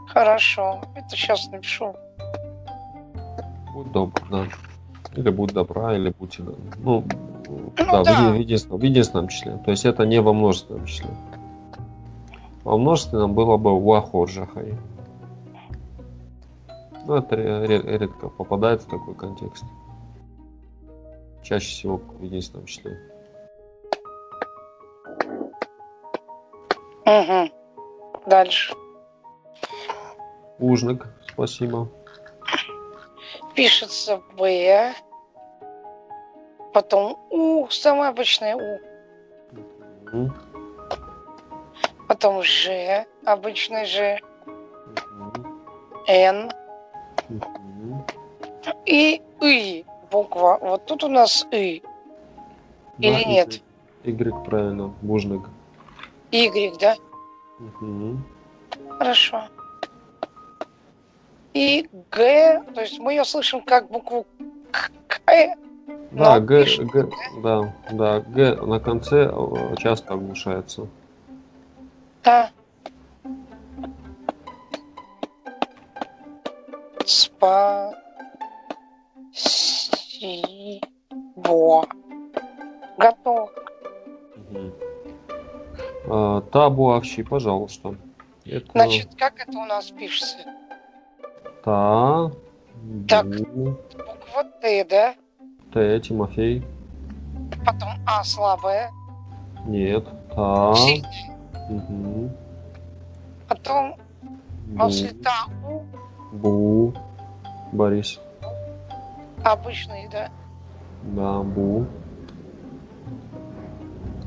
[0.09, 0.81] Хорошо.
[0.95, 1.95] Это сейчас напишу.
[3.75, 4.45] Будь добр, да.
[5.17, 6.37] Или будь добра, или будь...
[6.39, 6.53] да.
[6.79, 7.05] Ну,
[7.77, 8.03] да, да.
[8.03, 9.57] В, еди- в единственном, в единственном числе.
[9.65, 11.11] То есть это не во множественном числе.
[12.65, 14.75] Во множественном было бы Уахоржахай.
[17.07, 19.65] Ну, это ре- ре- редко попадает в такой контекст.
[21.51, 22.97] Чаще всего в единственном числе.
[27.05, 27.51] Угу.
[28.27, 28.73] Дальше.
[30.61, 31.89] Ужник, спасибо.
[33.57, 34.95] Пишется Б.
[36.73, 38.79] Потом У, самое обычное У.
[40.05, 40.33] Мгм.
[42.07, 44.21] Потом Ж, обычный Ж.
[44.47, 45.63] Мгм.
[46.07, 46.53] Н.
[47.29, 48.07] Мгм.
[48.87, 49.85] И И.
[50.11, 50.59] Буква.
[50.61, 51.83] Вот тут у нас И.
[52.99, 53.63] Или Да, нет?
[54.05, 55.43] Y, правильно, бужник.
[56.33, 56.97] Y, да?
[57.59, 58.25] Мгм.
[58.99, 59.43] Хорошо.
[61.55, 64.27] И Г, то есть мы ее слышим как букву
[64.71, 64.91] К.
[65.09, 65.21] К.
[66.13, 67.09] Да, Но Г, Г,
[67.43, 70.87] да, да, Г на конце э, часто оглушается.
[72.25, 72.51] Да.
[77.07, 77.95] Спа.
[82.99, 83.51] Готово.
[84.51, 84.73] Мгм.
[86.09, 87.95] А, Табуавщи, пожалуйста.
[88.45, 90.39] Это Значит, как это у нас пишется?
[91.65, 92.31] та,
[93.09, 93.27] Так.
[93.27, 93.65] бу,
[93.97, 95.15] Буква Т, да?
[95.73, 96.65] Т, Тимофей.
[97.65, 98.91] Потом А слабая.
[99.67, 100.05] Нет,
[100.35, 101.37] та, Сильная.
[101.71, 102.31] мгм,
[103.49, 103.95] Потом
[104.67, 105.47] бу, после Та
[106.33, 106.95] У бу,
[107.73, 108.19] Борис.
[109.45, 110.29] Обычный, да?
[111.03, 111.87] Да, бу.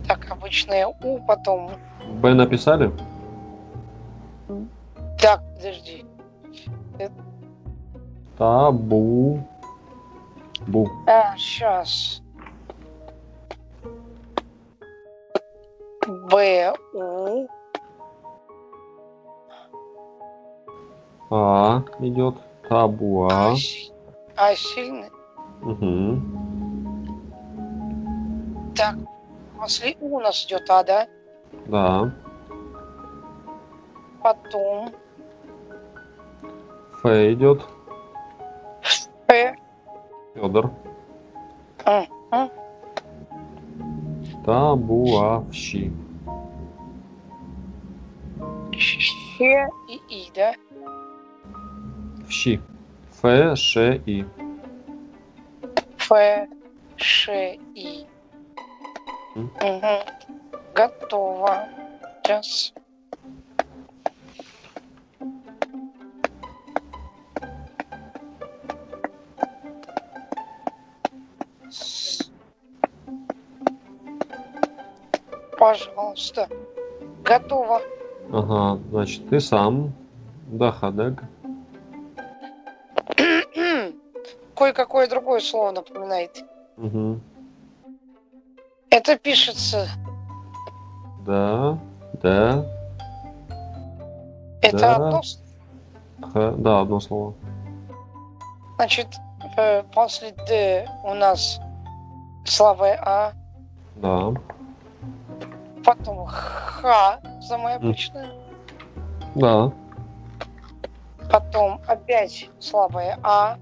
[0.07, 1.72] Так, обычная У, потом...
[2.22, 2.91] Б написали?
[5.20, 6.05] Так, подожди.
[8.38, 9.47] Табу.
[10.68, 10.89] Бу.
[11.07, 12.22] А, сейчас.
[16.07, 17.47] Б, У.
[21.30, 22.36] А идет.
[22.68, 23.30] Табуа.
[23.32, 23.55] А,
[24.36, 25.10] а сильный.
[25.62, 26.22] Угу.
[28.76, 28.96] Так,
[29.58, 31.08] после У нас идет А, да?
[31.68, 32.12] Да.
[34.22, 34.90] Потом
[37.04, 37.62] Ф идет.
[39.28, 39.56] П.
[40.34, 40.72] Федор.
[41.86, 42.50] Мгм.
[44.46, 45.92] Табуавщи.
[48.72, 50.54] Щ и И, да?
[52.28, 52.60] Вщи.
[53.26, 54.26] Ф, Ш, И.
[55.97, 56.11] Ф,
[56.97, 57.57] Ш.
[59.34, 59.49] Мгм.
[60.76, 61.67] Готово.
[62.21, 62.74] Сейчас.
[75.57, 76.49] Пожалуйста.
[77.24, 77.82] Готово.
[78.34, 79.93] Ага, значит, ты сам.
[80.47, 81.24] Дахадег.
[81.24, 81.43] Кое-какое
[85.34, 86.44] другое слово напоминает.
[86.78, 87.20] Угу.
[88.92, 89.88] Это пишется.
[91.26, 91.78] Да.
[92.22, 92.66] Да.
[94.62, 94.96] Это Да.
[94.96, 95.42] одно с-
[96.22, 96.52] Х.
[96.58, 97.34] Да, одно слово.
[98.76, 99.08] Значит,
[99.58, 101.60] э, после Д у нас
[102.46, 103.32] слабое А,
[103.96, 104.34] Да.
[105.84, 108.30] потом Х, самое обычное,
[109.36, 109.72] Да.
[111.32, 113.58] потом опять слабое А,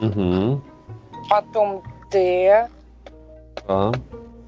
[0.00, 0.60] Угу.
[1.28, 2.68] потом Д,
[3.66, 3.92] Да.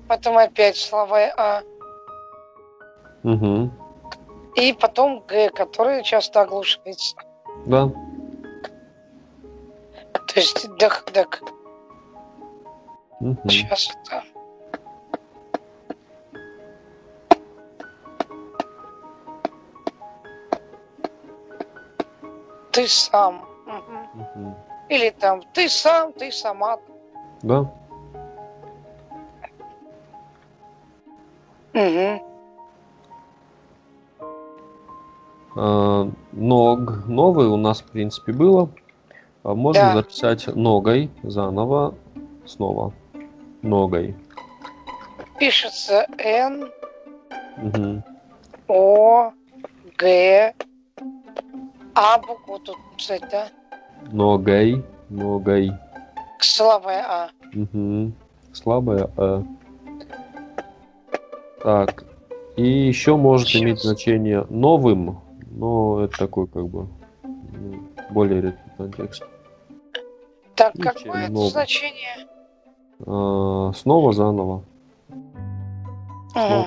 [0.08, 1.62] потом опять слабое А,
[3.22, 3.70] Угу.
[4.54, 7.16] и потом Г, который часто оглушивается.
[7.66, 7.88] Да.
[10.28, 11.28] То есть дах, дах.
[13.20, 13.48] Угу.
[13.48, 14.22] Сейчас это.
[22.72, 23.44] Ты сам.
[23.66, 24.08] Мгм.
[24.20, 24.56] Угу.
[24.90, 26.76] Или там ты сам, ты сама.
[27.42, 27.70] Да.
[35.56, 37.06] А, Ног.
[37.06, 38.68] Новый у нас, в принципе, было.
[39.42, 39.94] А Можно Да.
[39.94, 41.94] записать ногой заново.
[42.46, 42.92] Снова.
[43.62, 44.14] Ногой.
[45.38, 46.70] Пишется Н,
[47.62, 48.02] Угу.
[48.68, 49.32] О,
[49.96, 50.54] Г,
[51.94, 53.48] А букву тут писать, да?
[54.10, 54.84] Ногой.
[55.08, 55.72] Ногой.
[56.40, 57.30] Слабая А.
[57.54, 58.12] Угу.
[58.52, 59.42] Слабая э.
[61.62, 62.04] Так.
[62.56, 63.62] И еще может Сейчас.
[63.62, 65.20] иметь значение новым,
[65.50, 66.88] но это такой как бы
[67.22, 69.22] ну, более редкий контекст.
[70.54, 71.50] Так, Ничего какое это нового.
[71.50, 72.28] значение?
[73.06, 74.62] А, снова заново.
[76.34, 76.66] Мгм.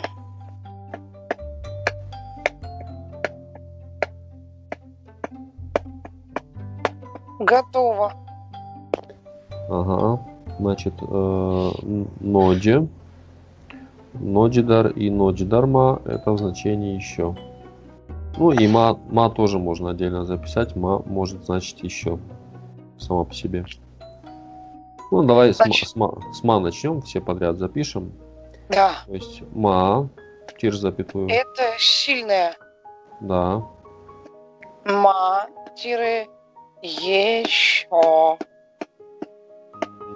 [7.53, 8.13] Готово.
[9.69, 10.19] Ага.
[10.59, 12.87] Значит, э, н- ноджи.
[14.13, 17.35] Ноджидар и ноджидарма это в значении еще.
[18.37, 20.75] Ну и ма, ма тоже можно отдельно записать.
[20.75, 22.17] Ма может значить еще
[22.97, 23.65] сама по себе.
[25.11, 28.11] Ну, давай с, ма- Значит- с ма, с ма начнем, все подряд запишем.
[28.69, 28.91] Да.
[29.05, 30.09] То есть ма
[30.57, 31.29] через запятую.
[31.29, 32.55] Это сильное.
[33.21, 33.63] Да.
[34.85, 35.45] Ма,
[35.75, 36.27] тире,
[36.83, 38.37] еще.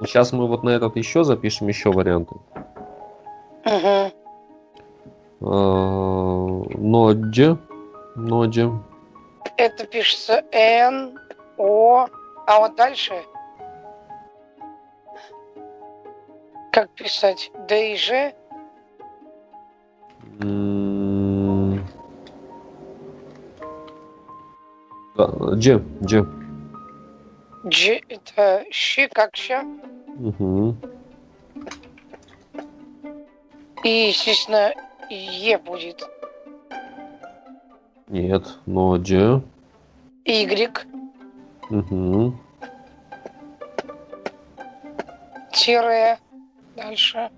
[0.01, 2.35] Сейчас мы вот на этот еще запишем еще варианты.
[3.65, 4.11] Мгм.
[5.41, 7.57] Э, Ноджи.
[8.15, 8.71] Ноджи.
[9.57, 11.17] Это пишется Н,
[11.57, 12.07] О.
[12.45, 13.13] А вот дальше.
[16.71, 17.51] Как писать?
[17.67, 18.33] Д и Ж.
[20.41, 21.83] М,
[25.15, 25.27] да,
[27.67, 27.75] Дж.
[27.75, 28.01] Дж.
[28.01, 29.63] Дж это щи, как ща.
[30.19, 30.77] Мгм.
[33.83, 34.73] И, естественно,
[35.09, 36.09] Е будет.
[38.09, 39.41] Нет, Ноджи.
[40.25, 40.85] Y,
[41.69, 42.37] Мгм.
[45.51, 46.17] тире.
[46.75, 47.29] Дальше.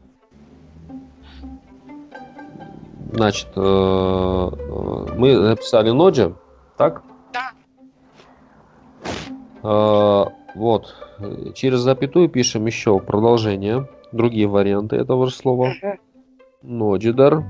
[3.14, 6.36] Значит, э, э, мы написали Ноджи,
[6.78, 7.04] так?
[9.64, 10.26] Э,
[10.56, 10.96] Вот.
[11.56, 13.88] Через запятую пишем еще продолжение.
[14.12, 15.74] Другие варианты этого же слова.
[16.62, 17.44] Ноджидар.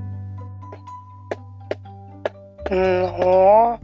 [2.70, 3.78] Но.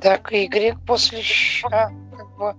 [0.00, 2.54] Так, Y после ща, как бы.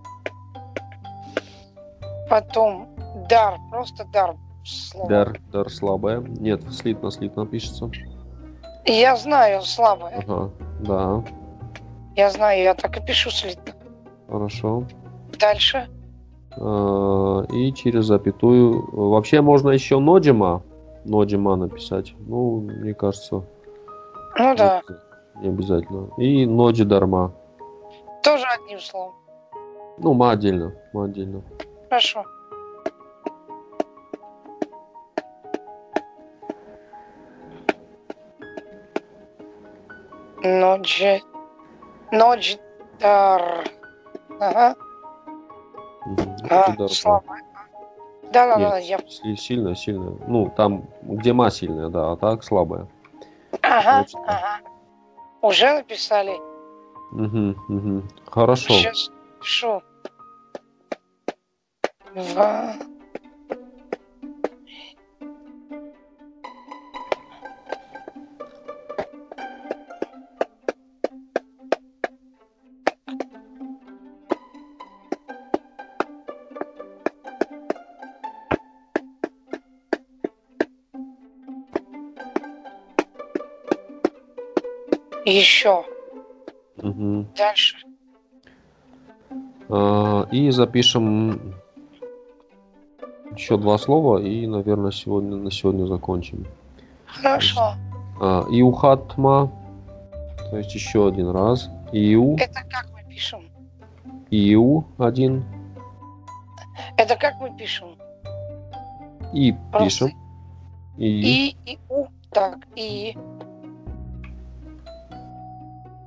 [2.29, 2.87] Потом
[3.29, 5.09] дар, просто дар слово.
[5.09, 5.39] Дар.
[5.51, 6.19] Дар слабая.
[6.21, 7.89] Нет, слитно, слитно пишется.
[8.85, 10.23] Я знаю, слабое.
[10.25, 11.23] Ага, да,
[12.15, 13.73] Я знаю, я так и пишу слитно.
[14.27, 14.83] хорошо.
[15.39, 15.87] Дальше.
[16.57, 18.85] А, И через запятую.
[18.91, 20.61] Вообще можно еще ноджима,
[21.05, 22.13] ноджима написать.
[22.27, 23.43] Ну, мне кажется,
[24.37, 24.81] Ну да,
[25.41, 26.09] не обязательно.
[26.17, 27.31] И ноджи дарма.
[28.23, 29.13] тоже одним словом.
[29.97, 31.41] Ну, ма отдельно, ма отдельно.
[31.89, 32.23] Хорошо.
[40.43, 41.21] Ноджи.
[42.11, 42.57] Ноджи.
[42.99, 43.63] Дар.
[44.39, 44.75] Ага.
[46.05, 46.35] Мгм.
[46.49, 47.41] А, слабое.
[48.31, 48.83] Да-да-да, Нет.
[48.83, 48.97] я...
[49.07, 50.15] Си- Сильная, сильная.
[50.27, 52.87] Ну, там, где ма сильная, да, а так слабая.
[53.61, 54.37] Ага, Значит, да.
[54.37, 54.67] ага.
[55.41, 56.37] Уже написали?
[57.11, 58.09] Мгм, мгм.
[58.27, 58.73] Хорошо.
[58.73, 59.09] Сейчас
[59.41, 59.81] пишу.
[62.15, 62.73] Ва.
[85.25, 85.83] Еще.
[86.77, 87.27] Мгм.
[87.37, 87.77] Дальше.
[89.69, 91.55] А, И запишем
[93.35, 96.45] еще два слова и, наверное, сегодня на сегодня закончим.
[97.05, 97.73] Хорошо.
[98.19, 99.51] А, Иухатма,
[100.49, 101.69] то есть еще один раз.
[101.91, 103.49] Иу, Это как мы пишем?
[104.31, 105.43] Иу один.
[106.97, 107.95] Это как мы пишем?
[109.33, 110.19] И Просто пишем.
[110.97, 112.05] И, И, и, у.
[112.31, 113.17] Так, и.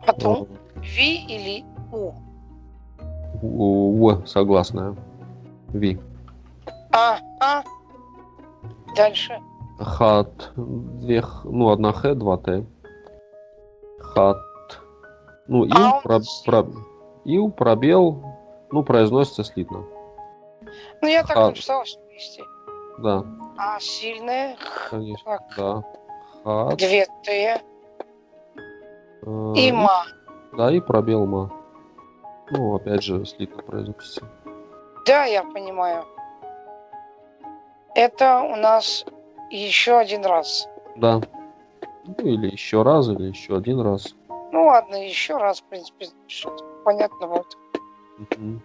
[0.06, 2.12] Потом ви или у.
[3.42, 4.94] У, У, согласная.
[5.72, 5.98] Ви.
[6.92, 7.62] А, а.
[8.96, 9.38] Дальше.
[9.78, 12.62] Хат, две, ну, одна Х, два Т.
[13.98, 14.36] Хат.
[15.48, 16.66] Ну, Ил, А про- про-
[17.24, 18.22] Ил, пробел,
[18.70, 19.84] ну, произносится слитно.
[21.02, 22.42] Ну, я так написала, что вместе.
[22.98, 23.24] Да,
[23.58, 24.56] А, сильная.
[24.90, 25.42] Конечно, Так.
[25.56, 25.82] да.
[26.44, 26.76] Хат.
[26.78, 27.60] Две Т.
[29.24, 30.04] э, И ма.
[30.56, 31.50] Да, и пробел ма.
[32.50, 34.22] Ну, опять же, слитно произносится.
[35.06, 36.04] Да, я понимаю.
[37.94, 39.04] Это у нас
[39.50, 40.68] еще один раз.
[40.96, 41.20] Да.
[42.06, 44.14] Ну, или еще раз, или еще один раз.
[44.52, 47.56] Ну ладно, еще раз, в принципе, что-то понятно будет.
[48.18, 48.62] Мгм.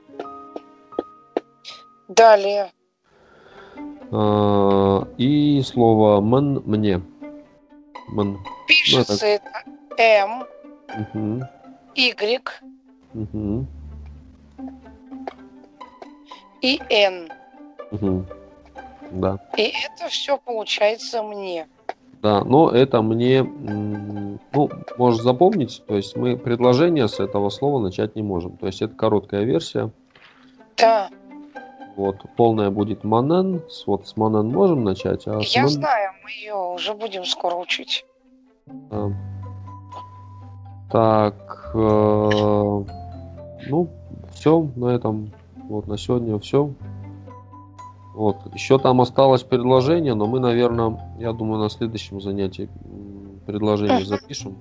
[2.09, 2.71] Далее.
[4.11, 7.01] А, И слово мн мне.
[8.09, 8.39] Мн.
[8.67, 9.49] Пишется это
[9.99, 10.45] М,
[11.13, 11.47] Мгм.
[11.95, 12.41] Y
[13.13, 13.67] Мгм.
[16.61, 17.29] и Н.
[17.91, 18.25] Мгм.
[19.11, 19.37] Да.
[19.57, 21.67] И это все получается мне.
[22.21, 28.15] Да, но это мне, ну, можешь запомнить, то есть мы предложение с этого слова начать
[28.15, 28.57] не можем.
[28.57, 29.91] То есть это короткая версия.
[30.77, 31.09] Да,
[31.97, 33.61] Вот, полная будет манен.
[33.69, 37.55] С- Вот с манен можем начать, а с я знаю, мы ее уже будем скоро
[37.55, 38.05] учить.
[38.89, 39.11] Да.
[40.91, 41.77] Так, э,
[43.67, 43.89] ну,
[44.33, 45.31] все на этом,
[45.67, 46.71] вот на сегодня все.
[48.15, 52.69] Вот, еще там осталось предложение, но мы, наверное, я думаю, на следующем занятии
[53.45, 54.57] предложение запишем.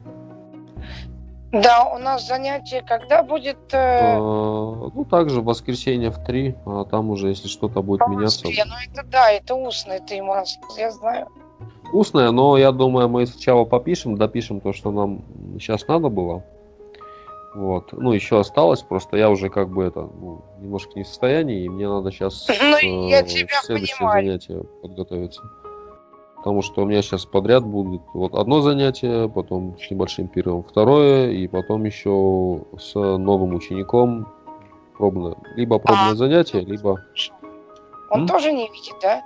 [1.50, 3.56] Да, у нас занятие когда будет?
[3.72, 8.08] Э, э, Ну, также в воскресенье в 3, а там уже, если что-то будет по
[8.08, 8.46] меняться.
[8.46, 8.64] Москве?
[8.66, 11.26] Ну это да, это устно, это ему раз, я знаю.
[11.92, 15.24] Устное, но я думаю, мы сначала попишем, допишем то, что нам
[15.58, 16.44] сейчас надо было.
[17.54, 17.92] Вот.
[17.92, 21.68] Ну, еще осталось, просто я уже как бы это, ну, немножко не в состоянии, и
[21.68, 22.76] мне надо сейчас Ну,
[23.08, 24.24] я тебя следующее понимаю.
[24.26, 25.42] занятие подготовиться.
[26.36, 31.30] Потому что у меня сейчас подряд будет вот одно занятие, потом с небольшим перерывом второе,
[31.30, 34.28] и потом еще с новым учеником
[34.96, 35.34] пробное.
[35.56, 36.14] Либо пробное А.
[36.16, 37.02] занятие, либо...
[38.10, 38.26] Он М?
[38.28, 39.22] тоже не видит, да?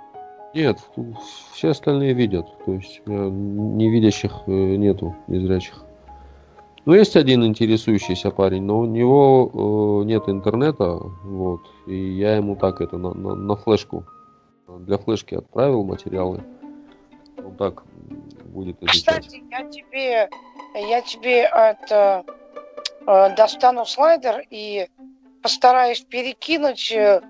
[0.53, 0.79] Нет,
[1.53, 2.45] все остальные видят.
[2.65, 5.83] То есть меня невидящих э, нету, незрячих.
[6.85, 12.55] Ну, есть один интересующийся парень, но у него э, нет интернета, вот, и я ему
[12.57, 14.05] так это на, на, на флешку,
[14.67, 16.43] для флешки отправил материалы.
[17.37, 17.83] Он так
[18.45, 19.25] будет изучать.
[19.25, 20.29] Кстати, я тебе,
[20.75, 22.25] я тебе это
[23.07, 24.87] э, достану слайдер и
[25.41, 27.21] постараюсь перекинуть э,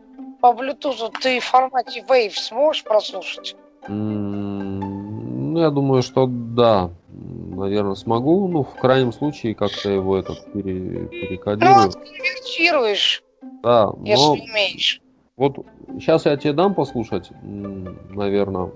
[0.43, 1.09] по Bluetooth.
[1.21, 3.55] Ты в формате Wave сможешь прослушать?
[3.87, 8.45] Ну, я думаю, что да, наверное, смогу.
[8.49, 11.91] Ну, в крайнем случае, как-то его этот пере- Ну, перекодирую.
[11.91, 13.23] конвертируешь,
[13.63, 15.01] Да, но если умеешь.
[15.37, 18.71] Вот сейчас я тебе дам послушать, наверное,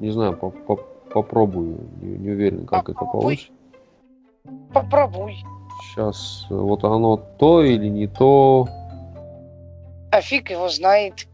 [0.00, 0.80] не знаю, по, по-
[1.12, 1.78] попробую.
[2.02, 3.22] Не, не уверен, как это Попробуй.
[3.22, 3.52] получится.
[4.72, 5.36] Попробуй.
[5.82, 8.66] Сейчас, вот оно то или не то.
[10.14, 11.26] А фиг его знает.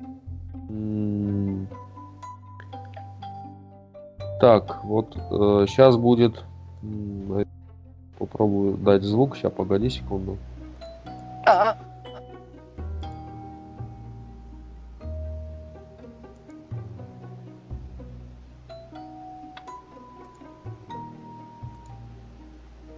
[4.40, 5.12] Так, вот
[5.68, 6.42] сейчас будет.
[6.82, 7.46] м,
[8.18, 9.36] Попробую дать звук.
[9.36, 10.38] Сейчас, погоди секунду.
[11.44, 11.76] Ага.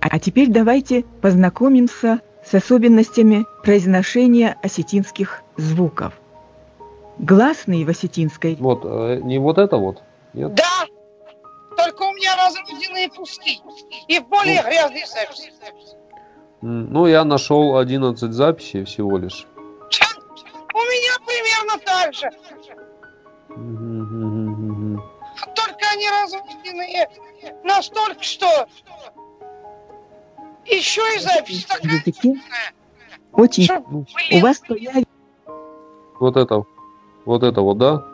[0.00, 6.12] А теперь давайте познакомимся с особенностями произношения осетинских звуков.
[7.18, 10.02] Гласные в осетинской Вот, э, не вот это вот.
[10.32, 10.54] Нет?
[10.54, 10.86] Да!
[11.76, 13.60] Только у меня разрушенные куски.
[14.08, 14.68] И более Ну.
[14.68, 15.50] грязный запись.
[16.62, 19.46] М, Ну, я нашел 11 записей всего лишь.
[20.74, 22.30] У меня примерно так же.
[25.54, 27.08] Только они разрушенные
[27.64, 28.46] настолько, что
[30.66, 32.72] еще и запись такая умная,
[33.32, 35.06] очень что, у вас появится
[36.20, 36.64] Вот это,
[37.24, 38.04] вот это вот, да?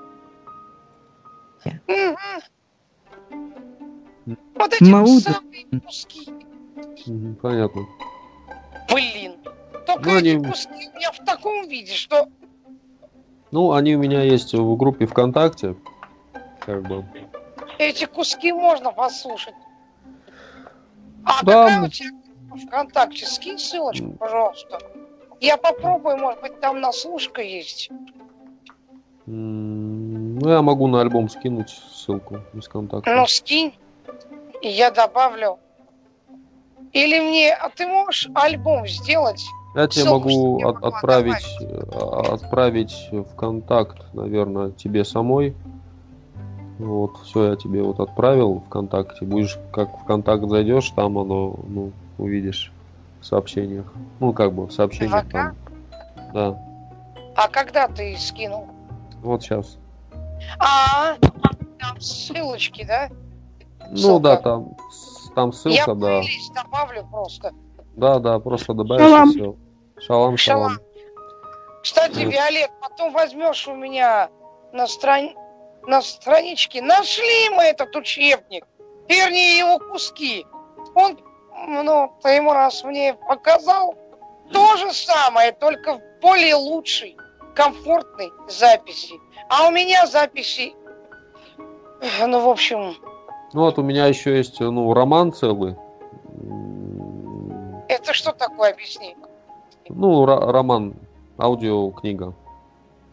[1.87, 2.17] мгм.
[4.55, 5.33] Вот эти Мауда.
[5.33, 6.29] самые куски.
[7.41, 7.87] Понятно.
[8.93, 9.37] Блин.
[9.87, 12.27] Только Ну, эти они- куски у меня в таком виде, что
[13.51, 15.77] Ну, они у меня есть в группе ВКонтакте.
[16.61, 17.05] Как бы.
[17.79, 19.55] эти куски можно послушать.
[21.25, 22.11] А Да, какая у тебя
[22.57, 23.27] ВКонтакте?
[23.27, 24.79] Скинь ссылочку, пожалуйста.
[25.41, 27.91] Я попробую, может быть, там наслушка есть.
[29.27, 33.15] Ну, я могу на альбом скинуть ссылку из контакта.
[33.15, 33.75] Ну, скинь,
[34.63, 35.59] и я добавлю.
[36.93, 39.45] Или мне, а ты можешь альбом сделать?
[39.75, 41.83] Я тебе могу от- отправить, э,
[42.33, 45.55] отправить в контакт, наверное, тебе самой.
[46.79, 49.25] Вот, все, я тебе вот отправил ВКонтакте.
[49.27, 52.73] Будешь, как в контакт зайдешь, там оно, ну, увидишь
[53.21, 53.87] в сообщениях.
[54.21, 55.33] Ну, как бы в сообщениях ВК?
[55.33, 55.57] там.
[56.35, 56.59] Да,
[57.35, 58.69] А когда ты скинул?
[59.23, 59.79] вот сейчас.
[60.61, 61.17] А,
[61.79, 63.09] там ссылочки, да?
[63.91, 64.23] Ну Ссылка.
[64.23, 64.77] да, там,
[65.35, 66.07] там я ссылка, да.
[66.21, 67.53] плейлист добавлю просто.
[67.97, 69.31] Да, да, просто добавишь Шалам.
[69.31, 69.57] и все.
[70.01, 70.71] Шалам, шалам.
[70.71, 70.79] Шалам.
[71.83, 72.33] Кстати, Вот.
[72.35, 74.29] Виолет, потом возьмешь у меня
[74.73, 75.31] на, стран...
[75.87, 76.83] на страничке.
[76.83, 78.65] Нашли мы этот учебник.
[79.09, 80.47] Вернее, его куски.
[80.95, 81.19] Он,
[81.67, 83.95] ну, ты ему раз мне показал.
[84.53, 87.17] То же самое, только в более лучшей,
[87.55, 89.15] комфортной записи.
[89.49, 90.75] А у меня записи...
[92.27, 92.95] Ну, в общем,
[93.53, 95.75] Ну вот у меня еще есть, ну, роман целый.
[97.89, 99.17] Это что такое, объясни?
[99.89, 100.95] Ну, ро- роман,
[101.39, 102.35] аудиокнига.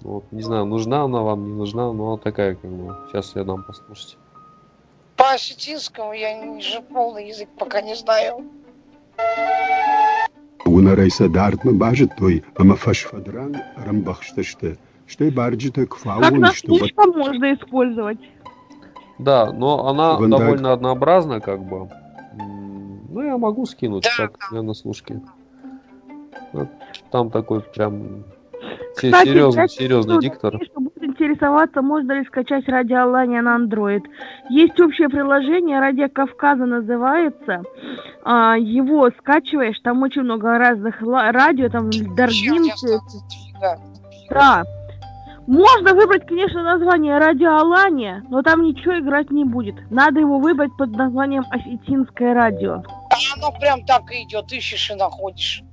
[0.01, 2.95] Вот, не знаю, нужна она вам, не нужна, но такая, как бы.
[3.07, 4.17] Сейчас я дам послушать.
[5.17, 8.45] По осетинскому я же полный язык пока не знаю.
[10.65, 14.77] Уна рейса дартмы бажет той, ама фашфадран рамбахшташте.
[15.07, 18.17] Что барджита Как кфаун, на что слишком можно использовать.
[19.19, 20.39] Да, но она Вандаль.
[20.39, 21.89] довольно однообразна, как бы.
[23.09, 25.21] Ну, я могу скинуть, Да, как я на слушке.
[27.11, 28.25] Там такой прям
[28.95, 30.59] Кстати, серьезный, серьезный диктор.
[30.61, 30.81] Что
[31.35, 34.03] будет интересоваться, можно ли скачать радио Алания на Android.
[34.49, 37.63] Есть общее приложение, Радио Кавказа называется.
[38.23, 41.91] А, его скачиваешь, там очень много разных радио, там?
[41.91, 43.79] Фига.
[44.29, 44.63] Да.
[45.47, 49.75] Можно выбрать, конечно, название Радио Алания, но там ничего играть не будет.
[49.91, 52.81] Надо его выбрать под названием Осетинское радио.
[53.11, 55.63] А оно прям так и идет, ищешь и находишь.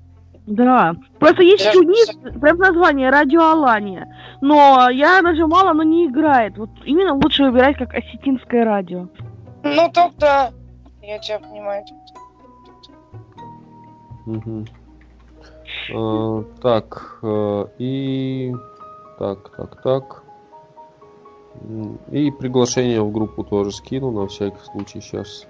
[0.47, 0.97] Да.
[1.19, 2.10] Просто есть Я еще ж- низ,
[2.40, 4.12] прям название Радио Алания.
[4.40, 6.59] Но я нажимала, оно не играет.
[6.59, 9.09] Вот именно лучше выбирать как Осетинское радио.
[9.62, 10.51] Ну, тогда
[11.01, 11.85] я тебя понимаю.
[15.94, 18.52] Э, так, э, и...
[19.19, 20.23] Так, так, так.
[22.10, 25.47] И приглашение в группу тоже скину на всякий случай сейчас.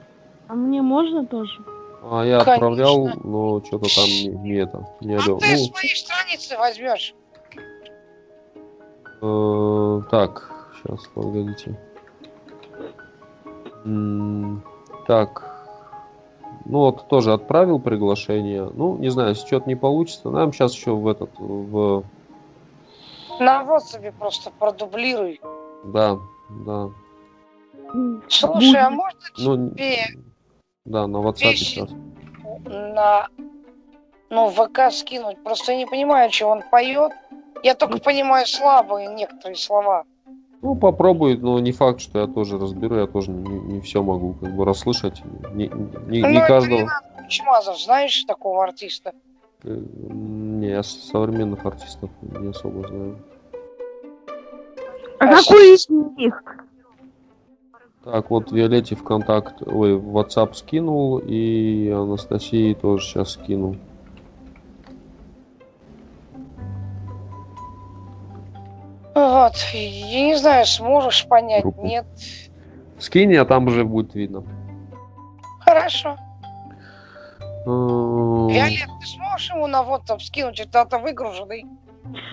[0.49, 1.63] А мне можно тоже?
[2.05, 2.53] А я Конечно.
[2.55, 5.39] отправлял, но что-то там не, не это, не А одел.
[5.39, 7.15] ты с Ну, моей страницы возьмешь.
[9.23, 11.79] э, так, сейчас, погодите.
[13.85, 14.63] М,
[15.07, 15.49] Так,
[16.65, 18.69] ну вот тоже отправил приглашение.
[18.75, 22.05] Ну, не знаю, если что-то не получится, нам сейчас еще в этот, в,
[23.41, 25.41] На WhatsApp просто продублируй.
[25.85, 26.19] да,
[26.51, 26.91] да.
[28.29, 29.99] Слушай, а можно Ну, тебе
[30.93, 31.65] да, на WhatsApp Вещи.
[31.65, 31.91] сейчас.
[32.67, 33.29] на
[34.31, 35.43] ну, ВК скинуть?
[35.43, 37.13] Просто я не понимаю, что он поет.
[37.63, 40.05] Я только понимаю слабые некоторые слова.
[40.63, 44.55] Ну, попробуй, но не факт, что я тоже разберу, я тоже не, все могу как
[44.55, 45.23] бы расслышать.
[45.53, 46.79] Не, не, Ну, не это каждого.
[46.81, 49.13] Ренат Чмазов, знаешь такого артиста?
[49.65, 53.19] Э, Не, я современных артистов не особо знаю.
[55.19, 56.43] А А какой из них?
[58.05, 63.77] Так, вот Виолетте в контакт, ой, в WhatsApp скинул, и Анастасии тоже сейчас скинул.
[69.15, 71.87] Вот, я не знаю, сможешь понять, Группу.
[71.87, 72.07] нет.
[72.99, 74.43] Скинь, а там уже будет видно.
[75.61, 76.17] Хорошо.
[77.67, 80.59] Эм, Виолет, ты сможешь ему на WhatsApp скинуть?
[80.59, 81.67] Это выгруженный.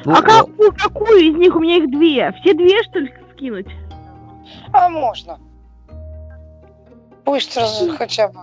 [0.03, 1.55] ну, а какую, какую из них?
[1.55, 2.31] У меня их две.
[2.41, 3.67] Все две, что ли, скинуть?
[4.73, 5.37] А можно.
[7.29, 8.39] Пусть раз, хотя бы.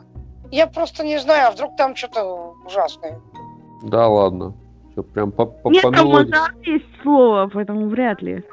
[0.53, 3.21] Я просто не знаю, а вдруг там что-то ужасное.
[3.83, 4.55] Да ладно.
[4.93, 6.33] Всё, прям по, по, Нет, по мелодии.
[6.71, 8.45] есть слово, поэтому вряд ли.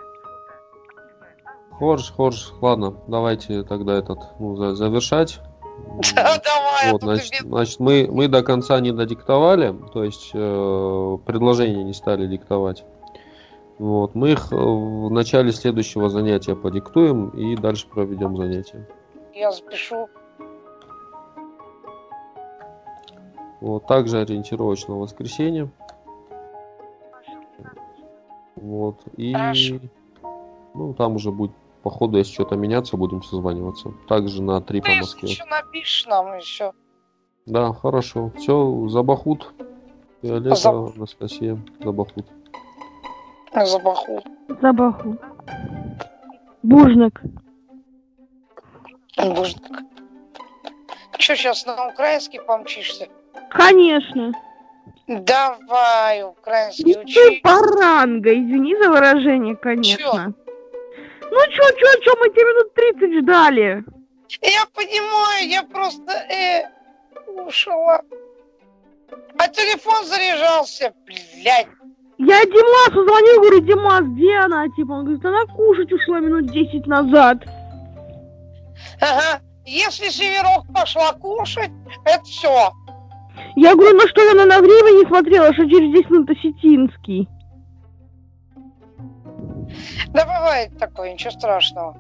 [1.78, 5.40] Хорж, хорж, ладно, давайте тогда этот, ну, за- завершать.
[6.16, 10.32] Да, давай, а Вот, значит, тебе- значит мы, мы до конца не додиктовали, то есть
[10.34, 12.86] э, предложения не стали диктовать.
[13.78, 18.88] Вот, мы их э, в начале следующего занятия подиктуем и дальше проведем занятие.
[19.34, 20.08] Я запишу.
[23.64, 25.70] Вот, также ориентировочно воскресенье.
[28.58, 29.80] Вот, и Хорошо.
[30.74, 33.94] ну, там уже будет, по ходу, если что-то меняться, будем созваниваться.
[34.10, 35.28] Также на 3 Ну, по если Москве.
[35.30, 36.74] что напишешь нам еще.
[37.46, 38.32] Да, хорошо.
[38.38, 39.54] Все, Забахут.
[40.22, 42.26] Виолетта, Заб- Анастасия, Забахут.
[43.56, 44.22] За баху.
[44.62, 45.18] Забаху.
[46.64, 47.22] Бужник.
[49.18, 49.64] Бужник.
[51.18, 53.08] Че, сейчас на украинский помчишься?
[53.50, 54.32] Конечно.
[55.08, 57.42] Давай, украинский Ты учи.
[57.42, 60.34] паранга, извини за выражение, конечно.
[61.30, 63.84] Ну чё, чё, чё, мы тебе минут 30 ждали.
[64.42, 66.70] Я понимаю, я просто э,
[67.28, 68.02] ушла.
[69.38, 71.68] А телефон заряжался, блядь.
[72.20, 74.68] Я Димасу звоню, говорю, Димас, где она?
[74.70, 77.38] Типа, он говорит, она кушать ушла минут 10 назад.
[79.02, 79.42] Ага.
[79.66, 81.72] Если Северок пошла кушать,
[82.06, 82.72] это все.
[83.56, 87.28] Я говорю, ну что, она на время не смотрела, что через 10 минут Осетинский.
[90.10, 91.98] Да бывает такое, ничего страшного.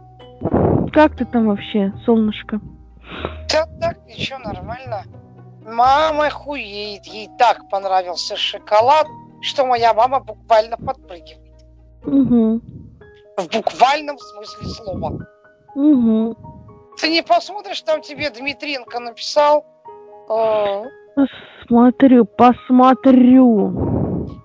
[0.92, 2.60] Как ты там вообще, солнышко?
[3.52, 5.04] Да так, ничего, нормально.
[5.66, 9.08] Мама хуеет, ей так понравился шоколад,
[9.42, 11.40] что моя мама буквально подпрыгивает.
[12.06, 12.62] Угу,
[13.38, 15.28] В буквальном смысле слова.
[15.76, 16.36] угу.
[17.00, 19.66] Ты не посмотришь, там тебе Дмитренко написал.
[20.30, 20.84] э,
[21.16, 23.72] Посмотрю, посмотрю.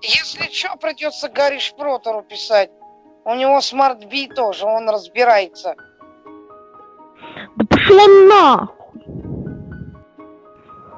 [0.01, 2.69] Если что, придется Гарри Шпротеру писать.
[3.25, 5.75] У него смарт-би тоже, он разбирается.
[7.55, 9.01] Да пошла нахуй.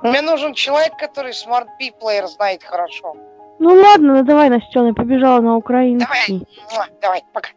[0.04, 3.16] Мне нужен человек, который смарт-би плеер знает хорошо.
[3.60, 6.48] Ну ладно, ну давай, Настена, побежала на украинский.
[6.74, 7.50] Муа, Давай, пока.